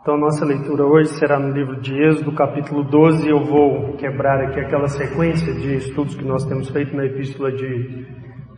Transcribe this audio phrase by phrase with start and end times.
[0.00, 3.28] Então, nossa leitura hoje será no livro de Êxodo, capítulo 12.
[3.28, 8.06] Eu vou quebrar aqui aquela sequência de estudos que nós temos feito na epístola de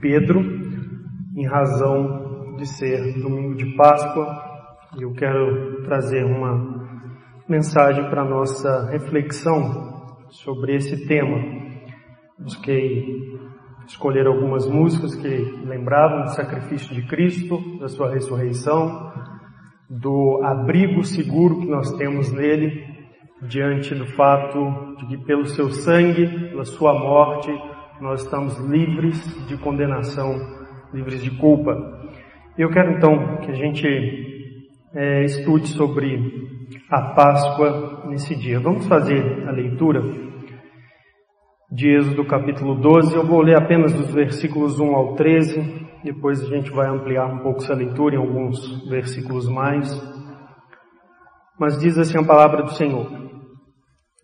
[0.01, 0.41] Pedro,
[1.35, 4.27] em razão de ser domingo de Páscoa.
[4.99, 6.89] E eu quero trazer uma
[7.49, 11.37] mensagem para nossa reflexão sobre esse tema.
[12.39, 13.39] Busquei
[13.87, 19.11] escolher algumas músicas que lembravam do sacrifício de Cristo, da sua ressurreição,
[19.91, 22.87] do abrigo seguro que nós temos nele,
[23.43, 27.51] diante do fato de que pelo seu sangue, pela sua morte,
[28.01, 29.19] nós estamos livres
[29.49, 30.37] de condenação,
[30.95, 31.77] livres de culpa.
[32.57, 34.51] Eu quero então que a gente
[34.95, 38.61] é, estude sobre a Páscoa nesse dia.
[38.61, 40.01] Vamos fazer a leitura
[41.73, 43.15] de Êxodo capítulo 12.
[43.15, 47.39] Eu vou ler apenas dos versículos 1 ao 13, depois a gente vai ampliar um
[47.39, 49.89] pouco essa leitura em alguns versículos mais.
[51.59, 53.07] Mas diz assim a palavra do Senhor.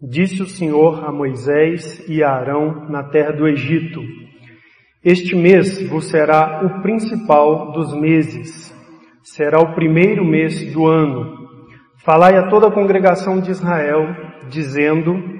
[0.03, 4.01] Disse o Senhor a Moisés e a Arão na terra do Egito:
[5.05, 8.75] Este mês vos será o principal dos meses,
[9.23, 11.47] será o primeiro mês do ano.
[12.05, 14.05] Falai a toda a congregação de Israel,
[14.49, 15.37] dizendo: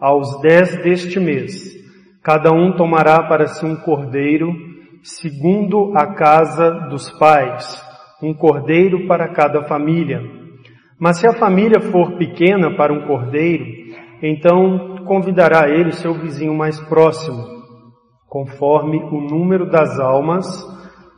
[0.00, 1.74] Aos dez deste mês,
[2.22, 4.54] cada um tomará para si um cordeiro
[5.02, 7.84] segundo a casa dos pais,
[8.22, 10.22] um cordeiro para cada família.
[11.00, 13.64] Mas se a família for pequena para um cordeiro,
[14.22, 17.44] então convidará ele seu vizinho mais próximo,
[18.28, 20.46] conforme o número das almas,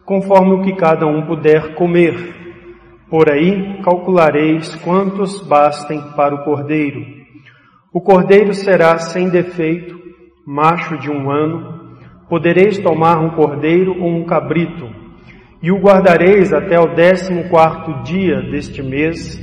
[0.06, 2.17] conforme o que cada um puder comer.
[3.11, 7.20] Por aí calculareis quantos bastem para o cordeiro.
[7.93, 9.99] O cordeiro será sem defeito,
[10.47, 11.81] macho de um ano,
[12.31, 14.89] Podereis tomar um cordeiro ou um cabrito,
[15.61, 19.37] e o guardareis até o décimo quarto dia deste mês,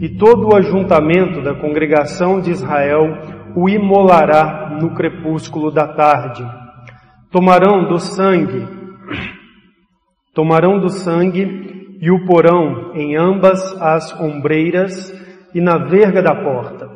[0.00, 3.16] e todo o ajuntamento da congregação de Israel
[3.54, 6.44] o imolará no crepúsculo da tarde.
[7.30, 8.66] Tomarão do sangue,
[10.34, 15.14] tomarão do sangue e o porão em ambas as ombreiras
[15.54, 16.90] e na verga da porta,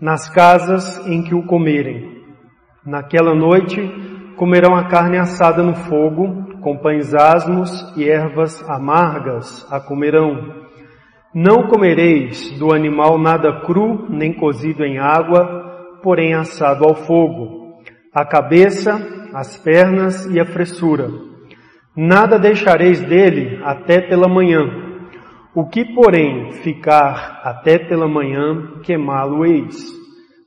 [0.00, 2.20] nas casas em que o comerem.
[2.84, 3.78] Naquela noite
[4.36, 10.60] comerão a carne assada no fogo, com pães asmos e ervas amargas a comerão.
[11.34, 17.78] Não comereis do animal nada cru, nem cozido em água, porém assado ao fogo.
[18.14, 19.00] A cabeça,
[19.34, 21.08] as pernas e a fressura.
[21.96, 24.89] Nada deixareis dele até pela manhã.
[25.54, 29.76] O que, porém, ficar até pela manhã, queimá-lo-eis.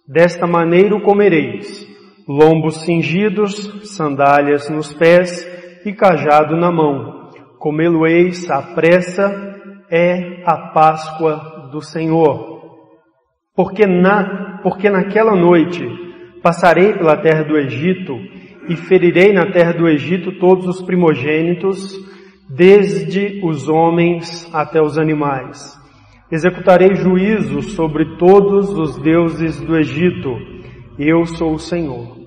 [0.08, 1.94] Desta maneira o comereis
[2.28, 5.46] lombos cingidos, sandálias nos pés
[5.86, 7.30] e cajado na mão.
[7.60, 9.52] Comê-lo-eis à pressa,
[9.90, 12.54] é a Páscoa do Senhor.
[13.56, 15.86] Porque, na, porque naquela noite
[16.42, 18.18] passarei pela terra do Egito
[18.68, 21.94] e ferirei na terra do Egito todos os primogênitos,
[22.56, 25.78] desde os homens até os animais.
[26.32, 30.54] Executarei juízo sobre todos os deuses do Egito
[30.98, 32.18] eu sou o Senhor.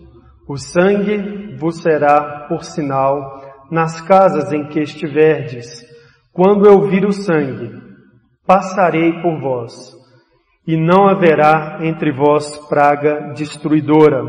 [0.48, 5.84] O sangue vos será por sinal nas casas em que estiverdes.
[6.32, 7.70] Quando eu vir o sangue,
[8.44, 9.94] passarei por vós,
[10.66, 14.22] e não haverá entre vós praga destruidora,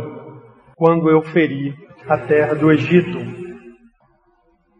[0.75, 1.75] quando eu ferir
[2.07, 3.17] a terra do Egito.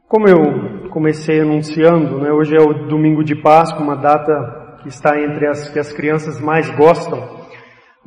[0.08, 5.20] Como eu comecei anunciando, né, hoje é o domingo de Páscoa, uma data que está
[5.20, 7.38] entre as que as crianças mais gostam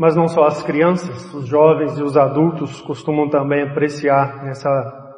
[0.00, 4.70] mas não só as crianças, os jovens e os adultos costumam também apreciar essa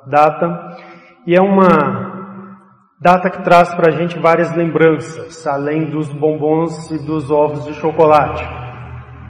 [0.09, 0.77] data.
[1.25, 2.50] E é uma
[3.00, 7.75] data que traz para a gente várias lembranças, além dos bombons e dos ovos de
[7.75, 8.44] chocolate.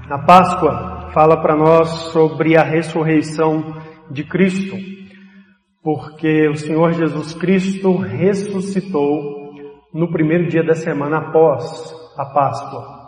[0.09, 3.75] A Páscoa fala para nós sobre a ressurreição
[4.11, 4.75] de Cristo,
[5.83, 9.51] porque o Senhor Jesus Cristo ressuscitou
[9.93, 13.03] no primeiro dia da semana após a Páscoa.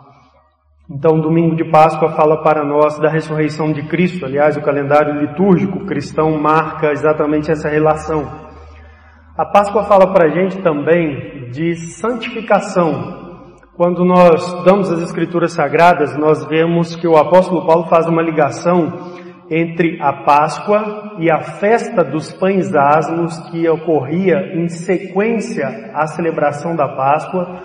[0.91, 4.25] Então, domingo de Páscoa fala para nós da ressurreição de Cristo.
[4.25, 8.45] Aliás, o calendário litúrgico cristão marca exatamente essa relação.
[9.37, 13.25] A Páscoa fala para a gente também de santificação.
[13.75, 19.14] Quando nós damos as Escrituras Sagradas, nós vemos que o apóstolo Paulo faz uma ligação
[19.49, 26.75] entre a Páscoa e a festa dos pães asmos que ocorria em sequência à celebração
[26.75, 27.61] da Páscoa,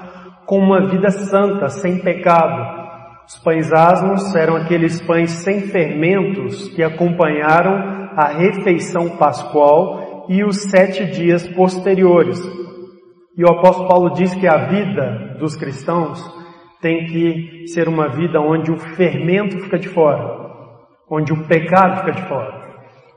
[0.47, 2.81] com uma vida santa, sem pecado.
[3.27, 10.71] Os pães asmos eram aqueles pães sem fermentos que acompanharam a refeição pascual e os
[10.71, 12.41] sete dias posteriores.
[13.37, 16.21] E o apóstolo Paulo diz que a vida dos cristãos
[16.81, 20.40] tem que ser uma vida onde o fermento fica de fora,
[21.11, 22.61] onde o pecado fica de fora.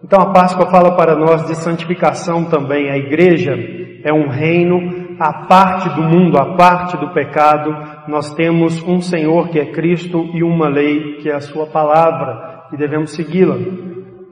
[0.04, 2.90] Então a Páscoa fala para nós de santificação também.
[2.90, 3.56] A igreja
[4.04, 7.72] é um reino à parte do mundo, à parte do pecado.
[8.08, 12.66] Nós temos um Senhor que é Cristo e uma lei que é a sua palavra
[12.74, 13.56] e devemos segui-la.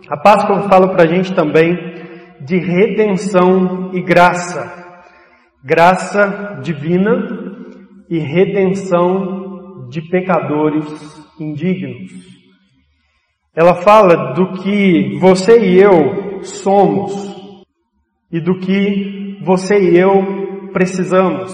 [0.10, 1.78] A Páscoa fala para a gente também
[2.42, 4.80] de redenção e graça.
[5.64, 7.28] Graça divina
[8.10, 10.86] e redenção de pecadores
[11.40, 12.41] indignos.
[13.56, 17.14] Ela fala do que você e eu somos
[18.32, 21.54] e do que você e eu precisamos.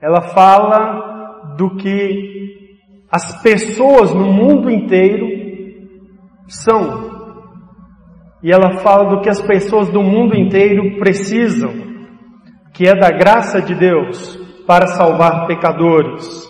[0.00, 2.78] Ela fala do que
[3.12, 5.26] as pessoas no mundo inteiro
[6.48, 7.10] são.
[8.42, 11.74] E ela fala do que as pessoas do mundo inteiro precisam,
[12.72, 14.36] que é da graça de Deus
[14.66, 16.49] para salvar pecadores.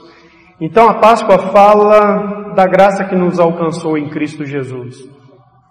[0.60, 4.96] Então a Páscoa fala da graça que nos alcançou em Cristo Jesus.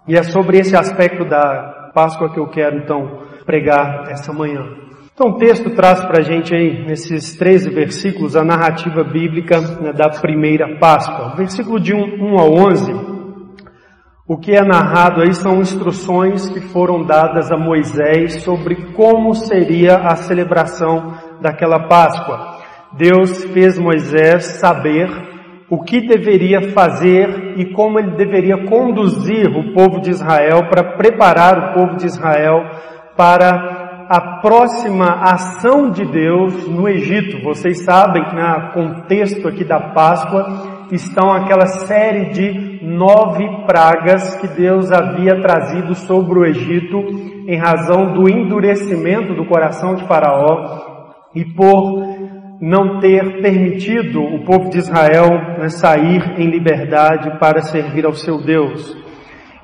[0.08, 4.80] E é sobre esse aspecto da Páscoa que eu quero então pregar essa manhã.
[5.14, 9.92] Então o texto traz para a gente aí, nesses 13 versículos, a narrativa bíblica né,
[9.92, 11.36] da primeira Páscoa.
[11.36, 12.92] Versículo de 1, 1 a 11,
[14.26, 19.96] o que é narrado aí são instruções que foram dadas a Moisés sobre como seria
[19.96, 22.49] a celebração daquela Páscoa.
[22.92, 25.08] Deus fez Moisés saber
[25.70, 31.58] o que deveria fazer e como ele deveria conduzir o povo de Israel para preparar
[31.58, 32.64] o povo de Israel
[33.16, 37.44] para a próxima ação de Deus no Egito.
[37.44, 44.48] Vocês sabem que no contexto aqui da Páscoa estão aquela série de nove pragas que
[44.48, 46.96] Deus havia trazido sobre o Egito
[47.46, 52.02] em razão do endurecimento do coração de Faraó e por
[52.60, 58.38] não ter permitido o povo de Israel né, sair em liberdade para servir ao seu
[58.38, 58.96] Deus.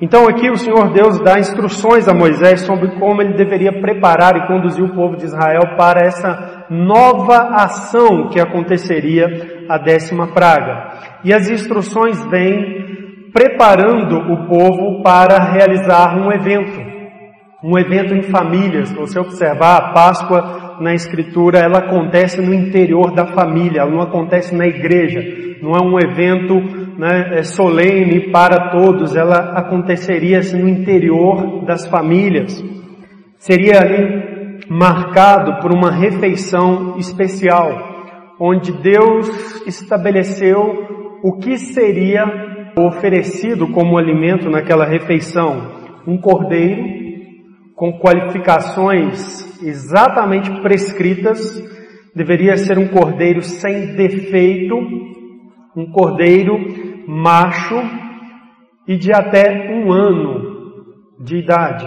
[0.00, 4.46] Então aqui o Senhor Deus dá instruções a Moisés sobre como ele deveria preparar e
[4.46, 9.26] conduzir o povo de Israel para essa nova ação que aconteceria
[9.68, 10.98] a décima praga.
[11.24, 16.80] E as instruções vêm preparando o povo para realizar um evento,
[17.62, 18.88] um evento em famílias.
[18.88, 24.02] Se você observar a Páscoa na Escritura, ela acontece no interior da família, ela não
[24.02, 25.20] acontece na igreja,
[25.62, 31.86] não é um evento né, é solene para todos, ela aconteceria assim, no interior das
[31.86, 32.62] famílias.
[33.38, 37.70] Seria ali marcado por uma refeição especial,
[38.40, 42.24] onde Deus estabeleceu o que seria
[42.78, 45.76] oferecido como alimento naquela refeição.
[46.06, 46.95] Um cordeiro
[47.76, 51.62] com qualificações exatamente prescritas,
[52.14, 54.74] deveria ser um cordeiro sem defeito,
[55.76, 56.56] um cordeiro
[57.06, 57.76] macho
[58.88, 60.56] e de até um ano
[61.20, 61.86] de idade.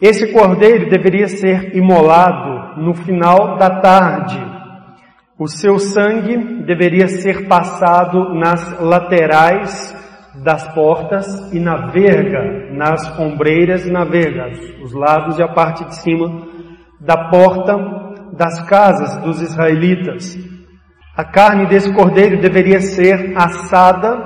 [0.00, 4.38] Esse cordeiro deveria ser imolado no final da tarde.
[5.36, 9.97] O seu sangue deveria ser passado nas laterais
[10.42, 14.50] das portas e na verga, nas ombreiras e na verga,
[14.82, 16.46] os lados e a parte de cima
[17.00, 17.76] da porta
[18.36, 20.36] das casas dos israelitas.
[21.16, 24.16] A carne desse cordeiro deveria ser assada,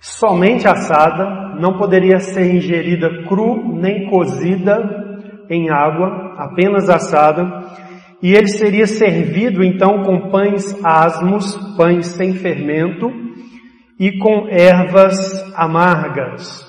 [0.00, 4.76] somente assada, não poderia ser ingerida cru nem cozida
[5.48, 7.62] em água, apenas assada,
[8.20, 13.10] e ele seria servido então com pães asmos, pães sem fermento,
[13.98, 15.16] e com ervas
[15.54, 16.66] amargas.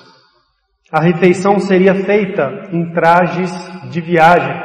[0.92, 3.52] A refeição seria feita em trajes
[3.90, 4.60] de viagem.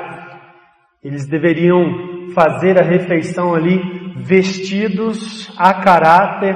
[1.03, 3.79] Eles deveriam fazer a refeição ali
[4.17, 6.55] vestidos a caráter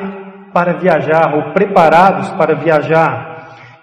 [0.52, 3.30] para viajar ou preparados para viajar.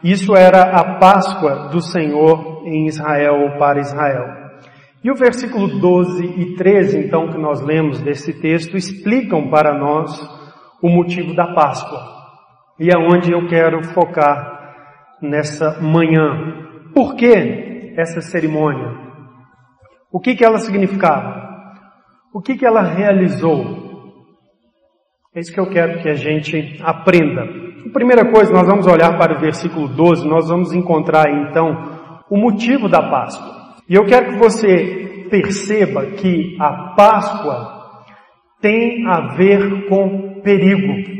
[0.02, 4.24] Isso era a Páscoa do Senhor em Israel ou para Israel.
[5.04, 10.20] E o versículo 12 e 13, então, que nós lemos desse texto, explicam para nós
[10.82, 12.15] o motivo da Páscoa.
[12.78, 14.74] E é eu quero focar
[15.22, 16.66] nessa manhã.
[16.94, 19.06] Por que essa cerimônia?
[20.12, 21.46] O que, que ela significava?
[22.34, 23.86] O que, que ela realizou?
[25.34, 27.42] É isso que eu quero que a gente aprenda.
[27.42, 32.36] A primeira coisa, nós vamos olhar para o versículo 12, nós vamos encontrar então o
[32.36, 33.76] motivo da Páscoa.
[33.88, 37.76] E eu quero que você perceba que a Páscoa
[38.60, 41.15] tem a ver com perigo.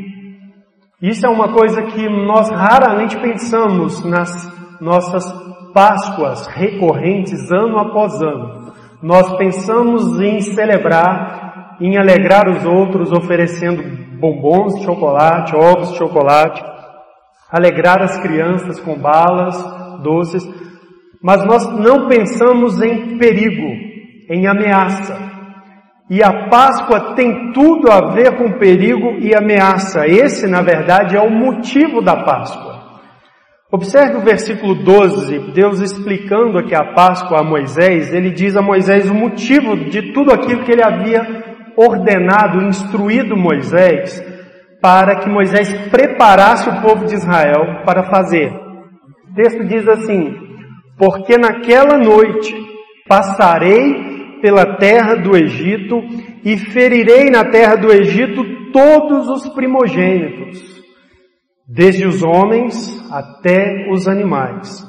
[1.01, 5.25] Isso é uma coisa que nós raramente pensamos nas nossas
[5.73, 8.73] Páscoas recorrentes ano após ano.
[9.01, 11.37] Nós pensamos em celebrar
[11.79, 13.83] em alegrar os outros oferecendo
[14.19, 16.63] bombons de chocolate, ovos de chocolate,
[17.51, 20.43] alegrar as crianças com balas, doces,
[21.21, 23.67] mas nós não pensamos em perigo,
[24.29, 25.36] em ameaça.
[26.09, 30.07] E a Páscoa tem tudo a ver com perigo e ameaça.
[30.07, 32.77] Esse, na verdade, é o motivo da Páscoa.
[33.69, 39.09] Observe o versículo 12, Deus explicando aqui a Páscoa a Moisés, ele diz a Moisés
[39.09, 41.21] o motivo de tudo aquilo que ele havia
[41.75, 44.23] ordenado, instruído Moisés,
[44.81, 48.53] para que Moisés preparasse o povo de Israel para fazer.
[49.29, 50.33] O texto diz assim:
[50.97, 52.55] Porque naquela noite
[53.05, 54.06] passarei
[54.41, 56.01] pela terra do Egito
[56.43, 60.59] e ferirei na terra do Egito todos os primogênitos,
[61.67, 62.75] desde os homens
[63.11, 64.85] até os animais.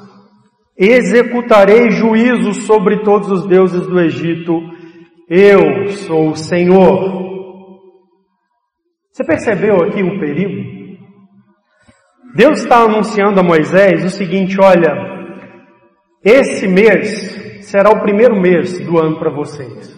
[0.77, 4.61] Executarei juízo sobre todos os deuses do Egito.
[5.27, 7.27] Eu sou o Senhor.
[9.11, 10.79] Você percebeu aqui o perigo?
[12.35, 14.95] Deus está anunciando a Moisés o seguinte: olha,
[16.23, 19.95] esse mês será o primeiro mês do ano para vocês.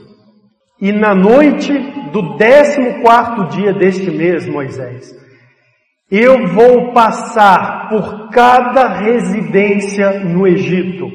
[0.80, 1.72] E na noite
[2.12, 5.16] do décimo quarto dia deste mês, Moisés,
[6.10, 11.08] eu vou passar por cada residência no Egito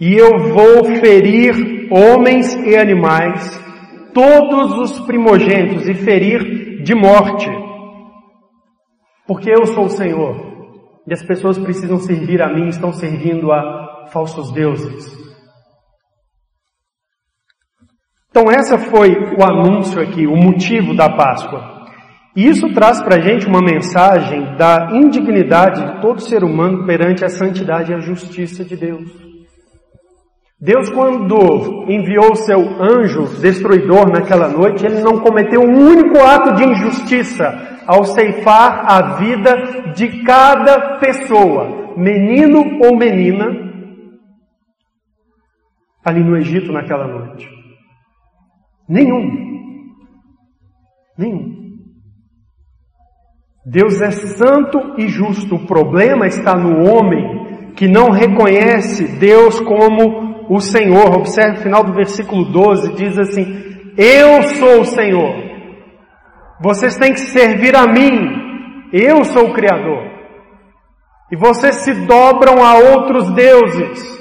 [0.00, 3.60] e eu vou ferir homens e animais,
[4.14, 7.50] todos os primogênitos e ferir de morte.
[9.26, 10.36] Porque eu sou o Senhor
[11.04, 15.27] e as pessoas precisam servir a mim, estão servindo a falsos deuses.
[18.30, 21.78] Então essa foi o anúncio aqui, o motivo da Páscoa.
[22.36, 27.24] E isso traz para a gente uma mensagem da indignidade de todo ser humano perante
[27.24, 29.10] a santidade e a justiça de Deus.
[30.60, 36.64] Deus, quando enviou seu anjo destruidor naquela noite, ele não cometeu um único ato de
[36.64, 43.46] injustiça ao ceifar a vida de cada pessoa, menino ou menina,
[46.04, 47.57] ali no Egito naquela noite.
[48.88, 49.28] Nenhum.
[51.18, 51.58] Nenhum.
[53.66, 55.56] Deus é santo e justo.
[55.56, 61.16] O problema está no homem que não reconhece Deus como o Senhor.
[61.16, 63.44] Observe o final do versículo 12, diz assim:
[63.96, 65.34] Eu sou o Senhor.
[66.62, 68.48] Vocês têm que servir a mim.
[68.92, 70.02] Eu sou o Criador.
[71.30, 74.17] E vocês se dobram a outros deuses.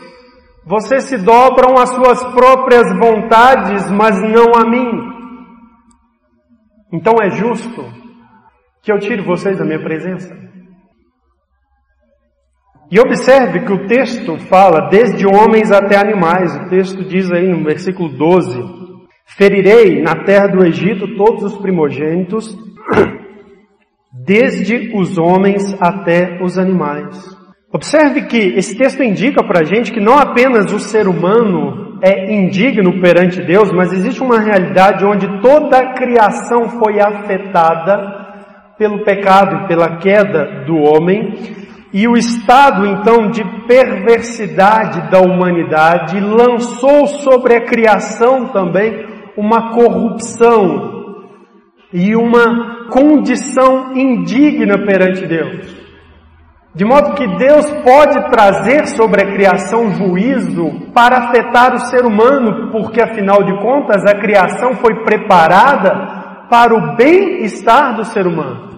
[0.68, 5.18] Vocês se dobram às suas próprias vontades, mas não a mim.
[6.92, 7.86] Então é justo
[8.84, 10.36] que eu tire vocês da minha presença.
[12.92, 16.54] E observe que o texto fala desde homens até animais.
[16.58, 18.62] O texto diz aí no versículo 12:
[19.38, 22.58] Ferirei na terra do Egito todos os primogênitos,
[24.12, 27.37] desde os homens até os animais.
[27.78, 32.34] Observe que esse texto indica para a gente que não apenas o ser humano é
[32.34, 39.58] indigno perante Deus, mas existe uma realidade onde toda a criação foi afetada pelo pecado
[39.58, 41.36] e pela queda do homem,
[41.94, 49.06] e o estado então de perversidade da humanidade lançou sobre a criação também
[49.38, 51.14] uma corrupção
[51.94, 55.77] e uma condição indigna perante Deus.
[56.78, 62.72] De modo que Deus pode trazer sobre a criação juízo para afetar o ser humano,
[62.72, 68.78] porque afinal de contas a criação foi preparada para o bem-estar do ser humano.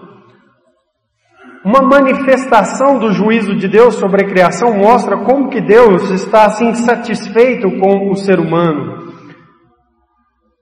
[1.62, 6.72] Uma manifestação do juízo de Deus sobre a criação mostra como que Deus está assim
[6.72, 9.12] satisfeito com o ser humano.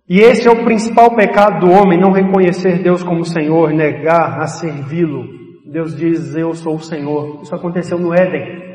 [0.09, 4.49] E esse é o principal pecado do homem, não reconhecer Deus como Senhor, negar a
[4.49, 5.38] servi-lo.
[5.71, 7.43] Deus diz, eu sou o Senhor.
[7.43, 8.69] Isso aconteceu no Éden.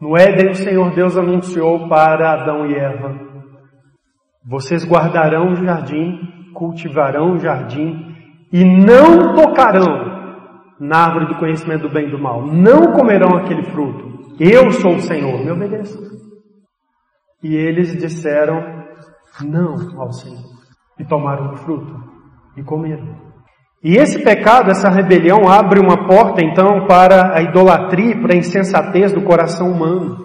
[0.00, 3.18] No Éden, o Senhor Deus anunciou para Adão e Eva:
[4.44, 8.14] Vocês guardarão o jardim, cultivarão o jardim
[8.52, 10.14] e não tocarão
[10.78, 12.46] na árvore do conhecimento do bem e do mal.
[12.46, 14.34] Não comerão aquele fruto.
[14.38, 16.02] Eu sou o Senhor, me obedeçam.
[17.42, 18.84] E eles disseram
[19.42, 20.44] não ao Senhor.
[20.98, 21.94] E tomaram o fruto
[22.56, 23.23] e comeram.
[23.84, 29.12] E esse pecado, essa rebelião, abre uma porta então para a idolatria, para a insensatez
[29.12, 30.16] do coração humano.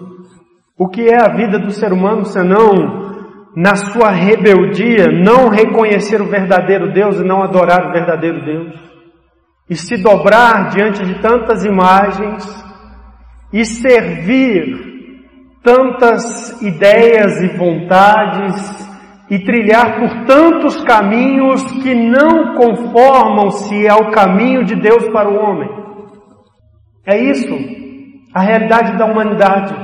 [0.78, 6.30] O que é a vida do ser humano senão, na sua rebeldia, não reconhecer o
[6.30, 8.74] verdadeiro Deus e não adorar o verdadeiro Deus?
[9.68, 12.64] E se dobrar diante de tantas imagens
[13.52, 14.90] e servir
[15.62, 18.89] tantas ideias e vontades
[19.30, 25.70] e trilhar por tantos caminhos que não conformam-se ao caminho de Deus para o homem.
[27.06, 27.56] É isso,
[28.34, 29.74] a realidade da humanidade.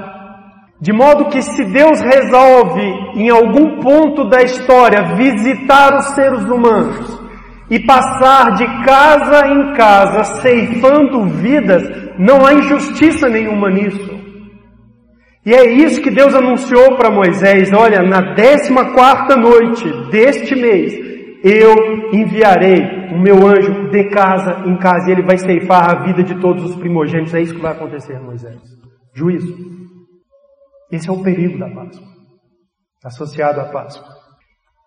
[0.80, 2.82] De modo que se Deus resolve
[3.14, 7.22] em algum ponto da história visitar os seres humanos
[7.70, 11.82] e passar de casa em casa ceifando vidas,
[12.18, 14.15] não há injustiça nenhuma nisso.
[15.46, 20.92] E é isso que Deus anunciou para Moisés, olha, na décima quarta noite deste mês,
[21.44, 21.72] eu
[22.12, 26.40] enviarei o meu anjo de casa em casa e ele vai ceifar a vida de
[26.40, 27.32] todos os primogênitos.
[27.32, 28.60] É isso que vai acontecer, Moisés.
[29.14, 29.54] Juízo.
[30.90, 32.08] Esse é o perigo da Páscoa,
[33.04, 34.16] associado à Páscoa.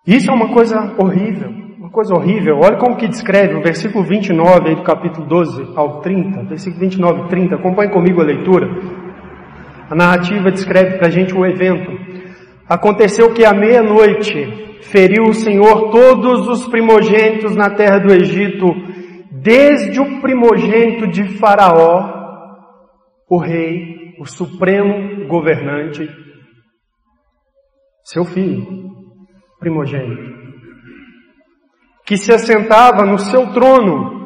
[0.06, 2.58] Isso é uma coisa horrível, uma coisa horrível.
[2.58, 7.28] Olha como que descreve o versículo 29 do capítulo 12 ao 30, versículo 29 e
[7.30, 7.56] 30.
[7.56, 8.68] Acompanhe comigo a leitura.
[9.90, 11.92] A narrativa descreve para a gente o evento.
[12.68, 18.68] Aconteceu que à meia-noite feriu o Senhor todos os primogênitos na terra do Egito,
[19.32, 22.18] desde o primogênito de Faraó,
[23.28, 26.08] o rei, o supremo governante,
[28.04, 28.66] seu filho,
[29.60, 30.38] primogênito,
[32.06, 34.19] que se assentava no seu trono,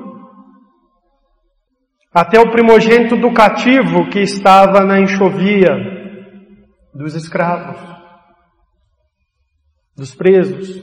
[2.14, 5.72] até o primogênito do cativo que estava na enxovia
[6.94, 7.82] dos escravos,
[9.98, 10.82] dos presos,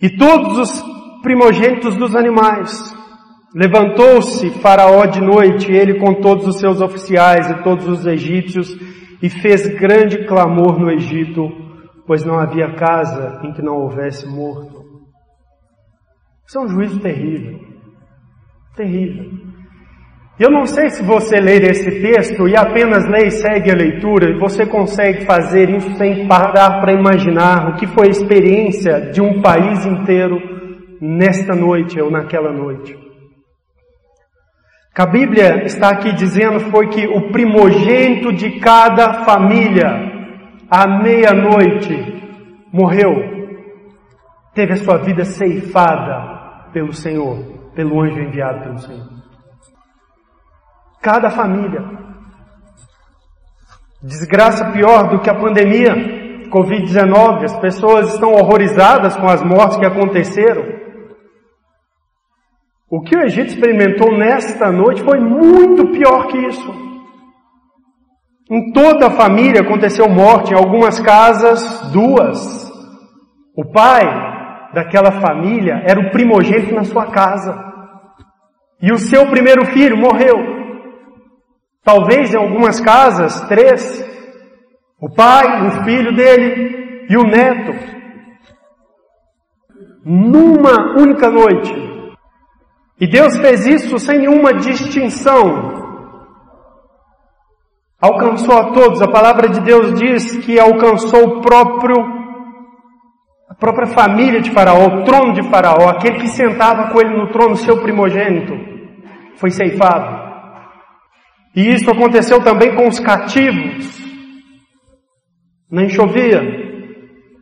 [0.00, 0.84] e todos os
[1.22, 2.94] primogênitos dos animais.
[3.54, 8.76] Levantou-se Faraó de noite, ele com todos os seus oficiais e todos os egípcios,
[9.22, 11.48] e fez grande clamor no Egito,
[12.06, 14.84] pois não havia casa em que não houvesse morto.
[16.46, 17.58] Isso é um juízo terrível.
[18.76, 19.53] Terrível.
[20.36, 24.30] Eu não sei se você ler esse texto e apenas lê e segue a leitura
[24.30, 29.20] e você consegue fazer isso sem parar para imaginar o que foi a experiência de
[29.20, 30.40] um país inteiro
[31.00, 32.98] nesta noite ou naquela noite.
[34.96, 39.88] A Bíblia está aqui dizendo foi que o primogênito de cada família,
[40.68, 41.94] à meia-noite,
[42.72, 43.12] morreu,
[44.52, 47.38] teve a sua vida ceifada pelo Senhor,
[47.74, 49.13] pelo anjo enviado pelo Senhor.
[51.04, 51.82] Cada família.
[54.02, 55.92] Desgraça pior do que a pandemia,
[56.48, 60.64] Covid-19, as pessoas estão horrorizadas com as mortes que aconteceram.
[62.90, 66.72] O que o Egito experimentou nesta noite foi muito pior que isso.
[68.50, 72.72] Em toda a família aconteceu morte, em algumas casas, duas.
[73.54, 74.00] O pai
[74.72, 77.54] daquela família era o primogênito na sua casa.
[78.80, 80.63] E o seu primeiro filho morreu.
[81.84, 84.02] Talvez em algumas casas, três.
[84.98, 87.72] O pai, o filho dele e o neto.
[90.02, 91.84] Numa única noite.
[92.98, 95.84] E Deus fez isso sem nenhuma distinção.
[98.00, 99.02] Alcançou a todos.
[99.02, 101.96] A palavra de Deus diz que alcançou o próprio,
[103.48, 107.30] a própria família de Faraó, o trono de Faraó, aquele que sentava com ele no
[107.30, 108.54] trono, seu primogênito,
[109.36, 110.23] foi ceifado.
[111.54, 114.02] E isso aconteceu também com os cativos.
[115.70, 116.40] Na enxovia,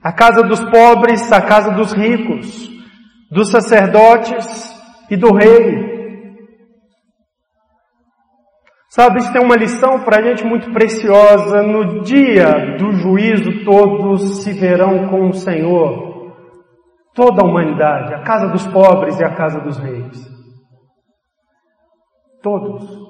[0.03, 2.71] a casa dos pobres, a casa dos ricos,
[3.31, 4.71] dos sacerdotes
[5.11, 5.93] e do rei.
[8.91, 11.63] Sabe, isso tem uma lição para a gente muito preciosa.
[11.63, 16.35] No dia do juízo, todos se verão com o Senhor.
[17.15, 20.31] Toda a humanidade, a casa dos pobres e a casa dos reis.
[22.43, 23.02] Todos.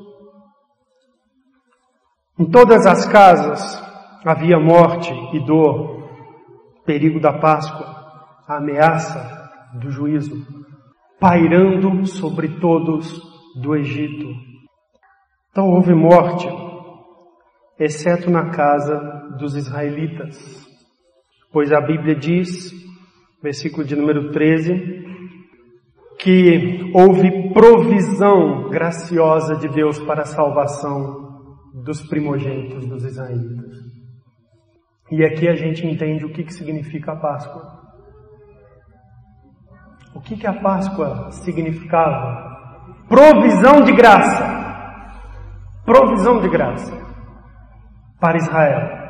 [2.43, 3.81] Em todas as casas
[4.25, 6.09] havia morte e dor,
[6.85, 7.87] perigo da Páscoa,
[8.49, 10.45] a ameaça do juízo,
[11.21, 13.17] pairando sobre todos
[13.55, 14.27] do Egito.
[15.53, 16.49] Então houve morte,
[17.79, 18.99] exceto na casa
[19.39, 20.37] dos israelitas,
[21.53, 22.73] pois a Bíblia diz,
[23.41, 25.05] versículo de número 13,
[26.19, 31.22] que houve provisão graciosa de Deus para a salvação
[31.85, 33.77] dos primogênitos dos israelitas.
[35.11, 37.83] E aqui a gente entende o que, que significa a Páscoa.
[40.15, 42.51] O que, que a Páscoa significava?
[43.09, 44.63] Provisão de graça.
[45.85, 46.93] Provisão de graça
[48.21, 49.03] para Israel.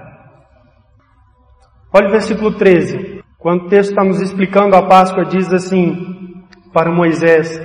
[1.92, 3.22] Olha o versículo 13.
[3.38, 7.60] Quando o texto está nos explicando a Páscoa, diz assim para Moisés: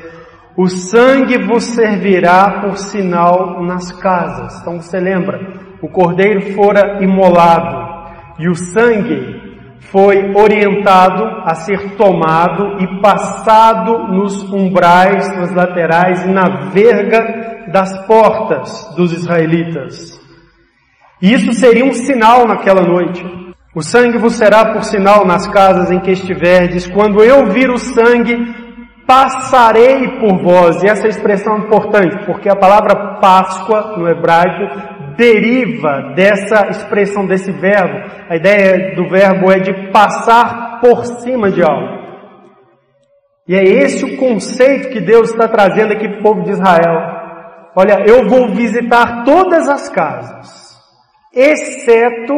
[0.58, 4.60] o sangue vos servirá por sinal nas casas.
[4.60, 5.40] Então você lembra,
[5.84, 9.48] o cordeiro fora imolado e o sangue
[9.92, 18.06] foi orientado a ser tomado e passado nos umbrais, nas laterais e na verga das
[18.08, 20.20] portas dos israelitas.
[21.22, 23.24] E isso seria um sinal naquela noite.
[23.76, 26.88] O sangue vos será por sinal nas casas em que estiverdes.
[26.88, 28.67] Quando eu vir o sangue,
[29.08, 30.84] passarei por vós.
[30.84, 37.52] E essa expressão é importante, porque a palavra Páscoa no hebraico deriva dessa expressão, desse
[37.52, 38.12] verbo.
[38.30, 42.06] A ideia do verbo é de passar por cima de algo.
[43.48, 47.18] E é esse o conceito que Deus está trazendo aqui para o povo de Israel.
[47.76, 50.78] Olha, eu vou visitar todas as casas,
[51.34, 52.34] exceto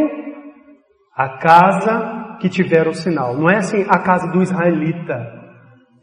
[1.15, 3.35] a casa que tiver o sinal.
[3.35, 5.38] Não é assim a casa do israelita,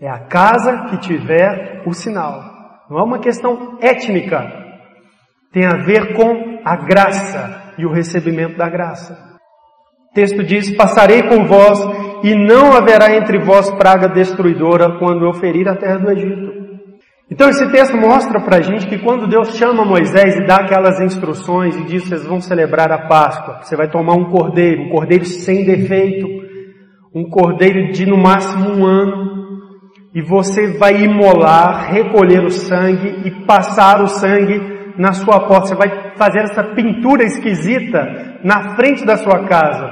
[0.01, 2.43] é a casa que tiver o sinal.
[2.91, 4.53] Não é uma questão étnica,
[5.53, 9.15] tem a ver com a graça e o recebimento da graça.
[10.11, 11.81] O texto diz: Passarei com vós
[12.23, 16.67] e não haverá entre vós praga destruidora quando eu ferir a terra do Egito.
[17.29, 21.01] Então esse texto mostra para a gente que quando Deus chama Moisés e dá aquelas
[21.01, 25.25] instruções e diz: Vocês vão celebrar a Páscoa, você vai tomar um cordeiro, um cordeiro
[25.25, 26.27] sem defeito,
[27.15, 29.46] um cordeiro de no máximo um ano,
[30.17, 35.75] e você vai imolar, recolher o sangue e passar o sangue na sua porta, você
[35.75, 39.87] vai fazer essa pintura esquisita na frente da sua casa.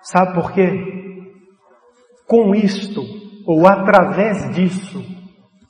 [0.00, 0.70] Sabe por quê?
[2.26, 3.02] Com isto,
[3.46, 5.04] ou através disso,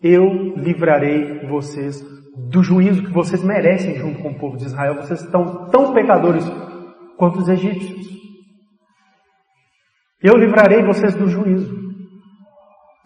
[0.01, 2.01] eu livrarei vocês
[2.49, 5.03] do juízo que vocês merecem junto com o povo de Israel.
[5.03, 6.49] Vocês estão tão pecadores
[7.17, 8.07] quanto os egípcios.
[10.23, 11.84] Eu livrarei vocês do juízo.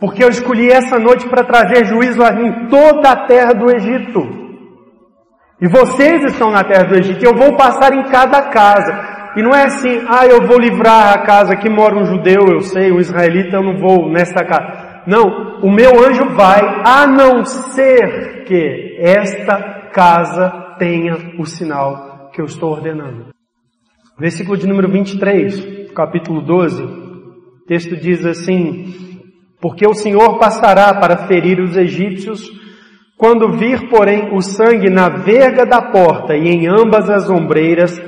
[0.00, 4.20] Porque eu escolhi essa noite para trazer juízo em toda a terra do Egito.
[5.60, 9.32] E vocês estão na terra do Egito, eu vou passar em cada casa.
[9.36, 12.60] E não é assim, ah, eu vou livrar a casa que mora um judeu, eu
[12.60, 15.02] sei, um israelita, eu não vou nesta casa.
[15.06, 22.40] Não, o meu anjo vai, a não ser que esta casa tenha o sinal que
[22.40, 23.26] eu estou ordenando.
[24.18, 29.07] Versículo de número 23, capítulo 12, o texto diz assim,
[29.60, 32.48] porque o Senhor passará para ferir os egípcios
[33.18, 38.00] quando vir, porém, o sangue na verga da porta e em ambas as ombreiras,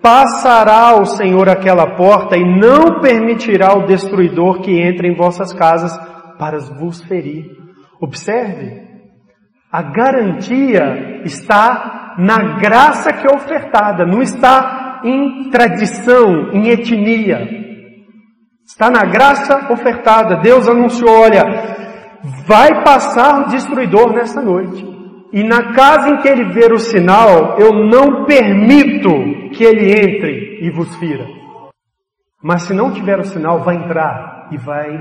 [0.00, 5.92] passará o Senhor aquela porta e não permitirá o destruidor que entre em vossas casas
[6.38, 7.50] para vos ferir.
[8.00, 8.82] Observe,
[9.70, 17.61] a garantia está na graça que é ofertada, não está em tradição, em etnia.
[18.82, 20.40] Está na graça ofertada.
[20.40, 21.44] Deus anunciou, olha,
[22.44, 24.84] vai passar o destruidor nessa noite.
[25.32, 29.08] E na casa em que ele ver o sinal, eu não permito
[29.52, 31.24] que ele entre e vos fira.
[32.42, 35.00] Mas se não tiver o sinal, vai entrar e vai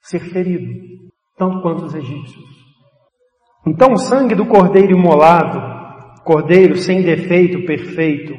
[0.00, 0.72] ser ferido,
[1.36, 2.46] tanto quanto os egípcios.
[3.66, 5.60] Então o sangue do cordeiro imolado,
[6.22, 8.32] cordeiro sem defeito, perfeito,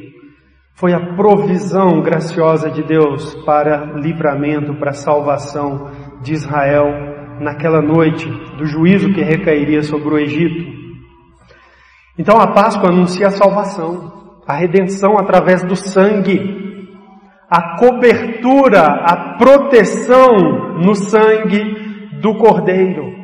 [0.79, 6.85] foi a provisão graciosa de Deus para livramento, para salvação de Israel
[7.41, 8.25] naquela noite
[8.57, 10.79] do juízo que recairia sobre o Egito.
[12.17, 16.39] Então a Páscoa anuncia a salvação, a redenção através do sangue,
[17.49, 23.19] a cobertura, a proteção no sangue do Cordeiro.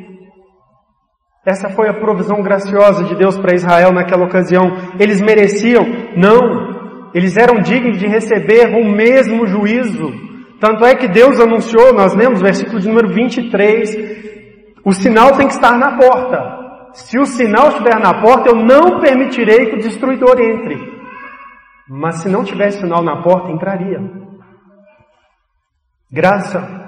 [1.46, 4.76] Essa foi a provisão graciosa de Deus para Israel naquela ocasião.
[4.98, 5.84] Eles mereciam?
[6.16, 6.75] Não.
[7.14, 10.26] Eles eram dignos de receber o mesmo juízo
[10.58, 15.52] tanto é que Deus anunciou, nós lemos versículo de número 23, o sinal tem que
[15.52, 16.56] estar na porta.
[16.94, 20.96] Se o sinal estiver na porta, eu não permitirei que o destruidor entre.
[21.88, 24.00] Mas se não tivesse sinal na porta, entraria.
[26.10, 26.85] Graça.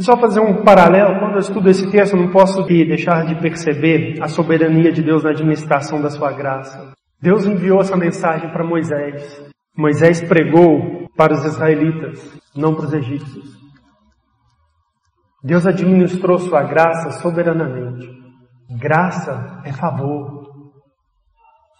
[0.00, 4.14] Só fazer um paralelo, quando eu estudo esse texto, eu não posso deixar de perceber
[4.22, 6.92] a soberania de Deus na administração da sua graça.
[7.20, 9.42] Deus enviou essa mensagem para Moisés.
[9.76, 13.58] Moisés pregou para os israelitas, não para os egípcios.
[15.42, 18.08] Deus administrou sua graça soberanamente.
[18.78, 20.46] Graça é favor.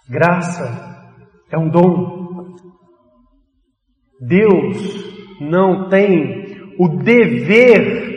[0.08, 1.14] Graça
[1.50, 2.56] é um dom.
[4.20, 8.07] Deus não tem o dever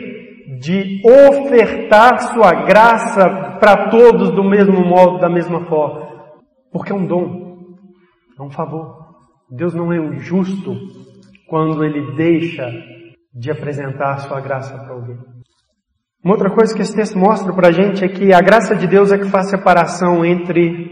[0.62, 6.08] de ofertar sua graça para todos do mesmo modo, da mesma forma,
[6.70, 7.74] porque é um dom,
[8.38, 9.02] é um favor.
[9.50, 10.72] Deus não é injusto
[11.48, 12.70] quando ele deixa
[13.34, 15.18] de apresentar sua graça para alguém.
[16.24, 18.86] Uma outra coisa que esse texto mostra para a gente é que a graça de
[18.86, 20.88] Deus é que faz separação entre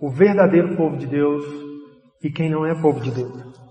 [0.00, 1.44] o verdadeiro povo de Deus
[2.24, 3.65] e quem não é povo de Deus.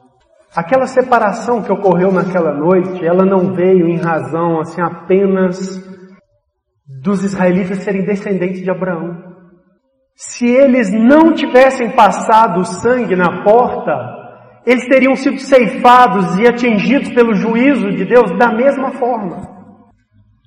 [0.55, 5.83] Aquela separação que ocorreu naquela noite, ela não veio em razão assim apenas
[7.01, 9.35] dos israelitas serem descendentes de Abraão.
[10.15, 13.91] Se eles não tivessem passado o sangue na porta,
[14.65, 19.55] eles teriam sido ceifados e atingidos pelo juízo de Deus da mesma forma.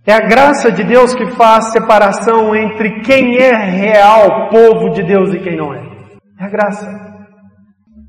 [0.06, 5.34] É a graça de Deus que faz separação entre quem é real povo de Deus
[5.34, 5.82] e quem não é.
[6.40, 7.07] É a graça.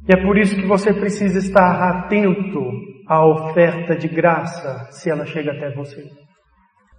[0.10, 2.60] E é por isso que você precisa estar atento
[3.08, 6.04] à oferta de graça, se ela chega até você.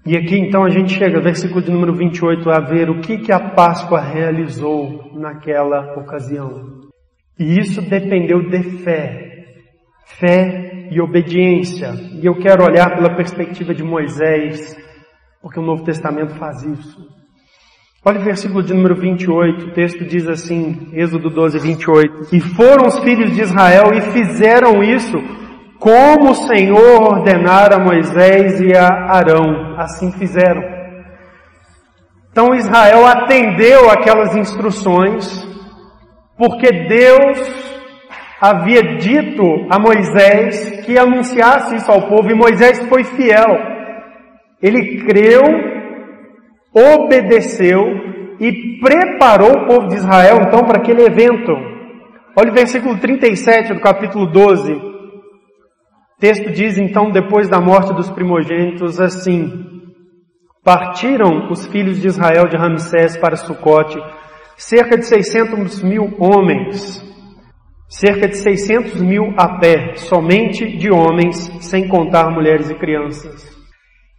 [0.07, 3.33] E aqui então a gente chega, versículo de número 28, a ver o que, que
[3.33, 6.83] a Páscoa realizou naquela ocasião.
[7.37, 9.45] E isso dependeu de fé.
[10.05, 11.91] Fé e obediência.
[12.23, 14.77] E eu quero olhar pela perspectiva de Moisés,
[15.43, 17.20] porque o Novo Testamento faz isso.
[18.03, 22.35] Olha o versículo de número 28, o texto diz assim, Êxodo 12, 28.
[22.35, 25.19] E foram os filhos de Israel e fizeram isso
[25.79, 29.75] como o Senhor ordenara a Moisés e a Arão.
[29.77, 30.63] Assim fizeram.
[32.33, 35.47] Então Israel atendeu aquelas instruções
[36.39, 37.39] porque Deus
[38.41, 43.59] havia dito a Moisés que anunciasse isso ao povo e Moisés foi fiel.
[44.63, 45.43] Ele creu,
[46.73, 47.85] obedeceu
[48.39, 51.53] e preparou o povo de Israel então para aquele evento.
[52.37, 54.73] Olha o versículo 37 do capítulo 12.
[54.73, 59.51] O texto diz então, depois da morte dos primogênitos, assim:
[60.65, 63.99] Partiram os filhos de Israel de Ramsés para Sucote
[64.61, 67.03] cerca de 600 mil homens,
[67.89, 73.49] cerca de 600 mil a pé, somente de homens, sem contar mulheres e crianças.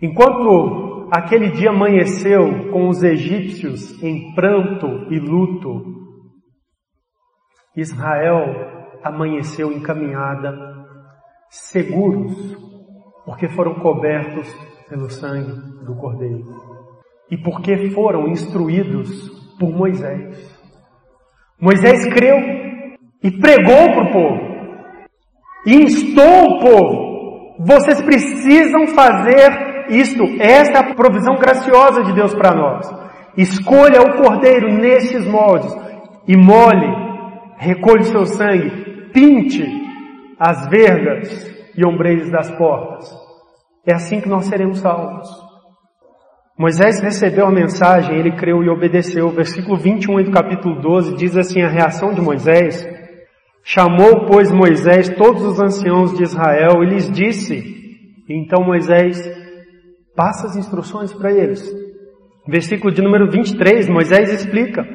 [0.01, 5.83] Enquanto aquele dia amanheceu com os egípcios em pranto e luto,
[7.75, 10.57] Israel amanheceu encaminhada,
[11.49, 12.55] seguros,
[13.25, 14.47] porque foram cobertos
[14.87, 16.45] pelo sangue do Cordeiro
[17.29, 20.49] e porque foram instruídos por Moisés.
[21.59, 22.37] Moisés creu
[23.21, 24.51] e pregou para o povo.
[25.65, 27.55] E instou o povo.
[27.59, 30.23] Vocês precisam fazer isto.
[30.39, 32.89] Esta é a provisão graciosa de Deus para nós.
[33.37, 35.73] Escolha o cordeiro nestes moldes
[36.27, 36.87] e mole,
[37.57, 39.65] recolhe seu sangue, pinte
[40.39, 43.09] as vergas e ombreiros das portas.
[43.85, 45.29] É assim que nós seremos salvos.
[46.57, 49.27] Moisés recebeu a mensagem, ele creu e obedeceu.
[49.27, 52.87] O versículo 21 do capítulo 12 diz assim a reação de Moisés.
[53.63, 57.63] Chamou, pois, Moisés todos os anciãos de Israel e lhes disse,
[58.29, 59.40] então Moisés
[60.21, 61.63] passa as instruções para eles.
[62.47, 64.85] Versículo de número 23, Moisés explica,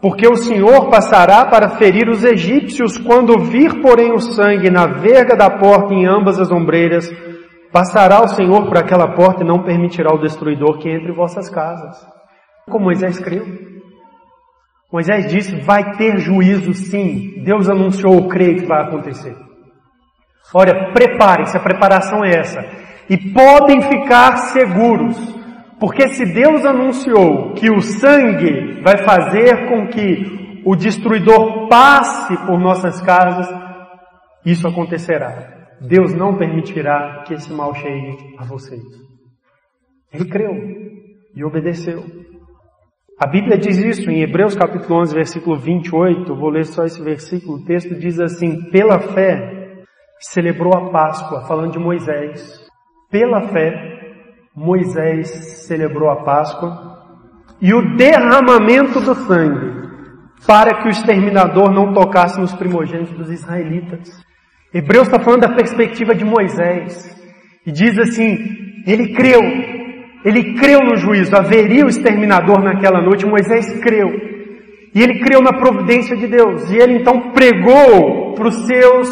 [0.00, 5.36] porque o Senhor passará para ferir os egípcios quando vir, porém, o sangue na verga
[5.36, 7.12] da porta em ambas as ombreiras,
[7.72, 11.50] Passará o Senhor por aquela porta e não permitirá o destruidor que entre em vossas
[11.50, 11.96] casas.
[12.66, 13.44] Como Moisés creu.
[14.90, 17.42] Moisés disse: vai ter juízo sim.
[17.44, 19.36] Deus anunciou, creio que vai acontecer.
[20.54, 22.60] Olha, preparem-se, a preparação é essa.
[23.08, 25.16] E podem ficar seguros,
[25.80, 32.58] porque se Deus anunciou que o sangue vai fazer com que o destruidor passe por
[32.58, 33.48] nossas casas,
[34.44, 35.56] isso acontecerá.
[35.80, 38.82] Deus não permitirá que esse mal chegue a vocês.
[40.12, 40.52] Ele creu
[41.34, 42.04] e obedeceu.
[43.20, 46.34] A Bíblia diz isso em Hebreus capítulo 11, versículo 28.
[46.36, 47.58] Vou ler só esse versículo.
[47.58, 49.82] O texto diz assim: Pela fé
[50.20, 52.67] celebrou a Páscoa, falando de Moisés.
[53.10, 53.72] Pela fé,
[54.54, 55.28] Moisés
[55.66, 56.98] celebrou a Páscoa
[57.60, 59.88] e o derramamento do sangue,
[60.46, 64.10] para que o exterminador não tocasse nos primogênitos dos israelitas.
[64.72, 67.16] Hebreus está falando da perspectiva de Moisés.
[67.66, 68.36] E diz assim,
[68.86, 69.40] ele creu,
[70.24, 74.08] ele creu no juízo, haveria o exterminador naquela noite, Moisés creu.
[74.94, 76.70] E ele creu na providência de Deus.
[76.70, 79.08] E ele então pregou para os seus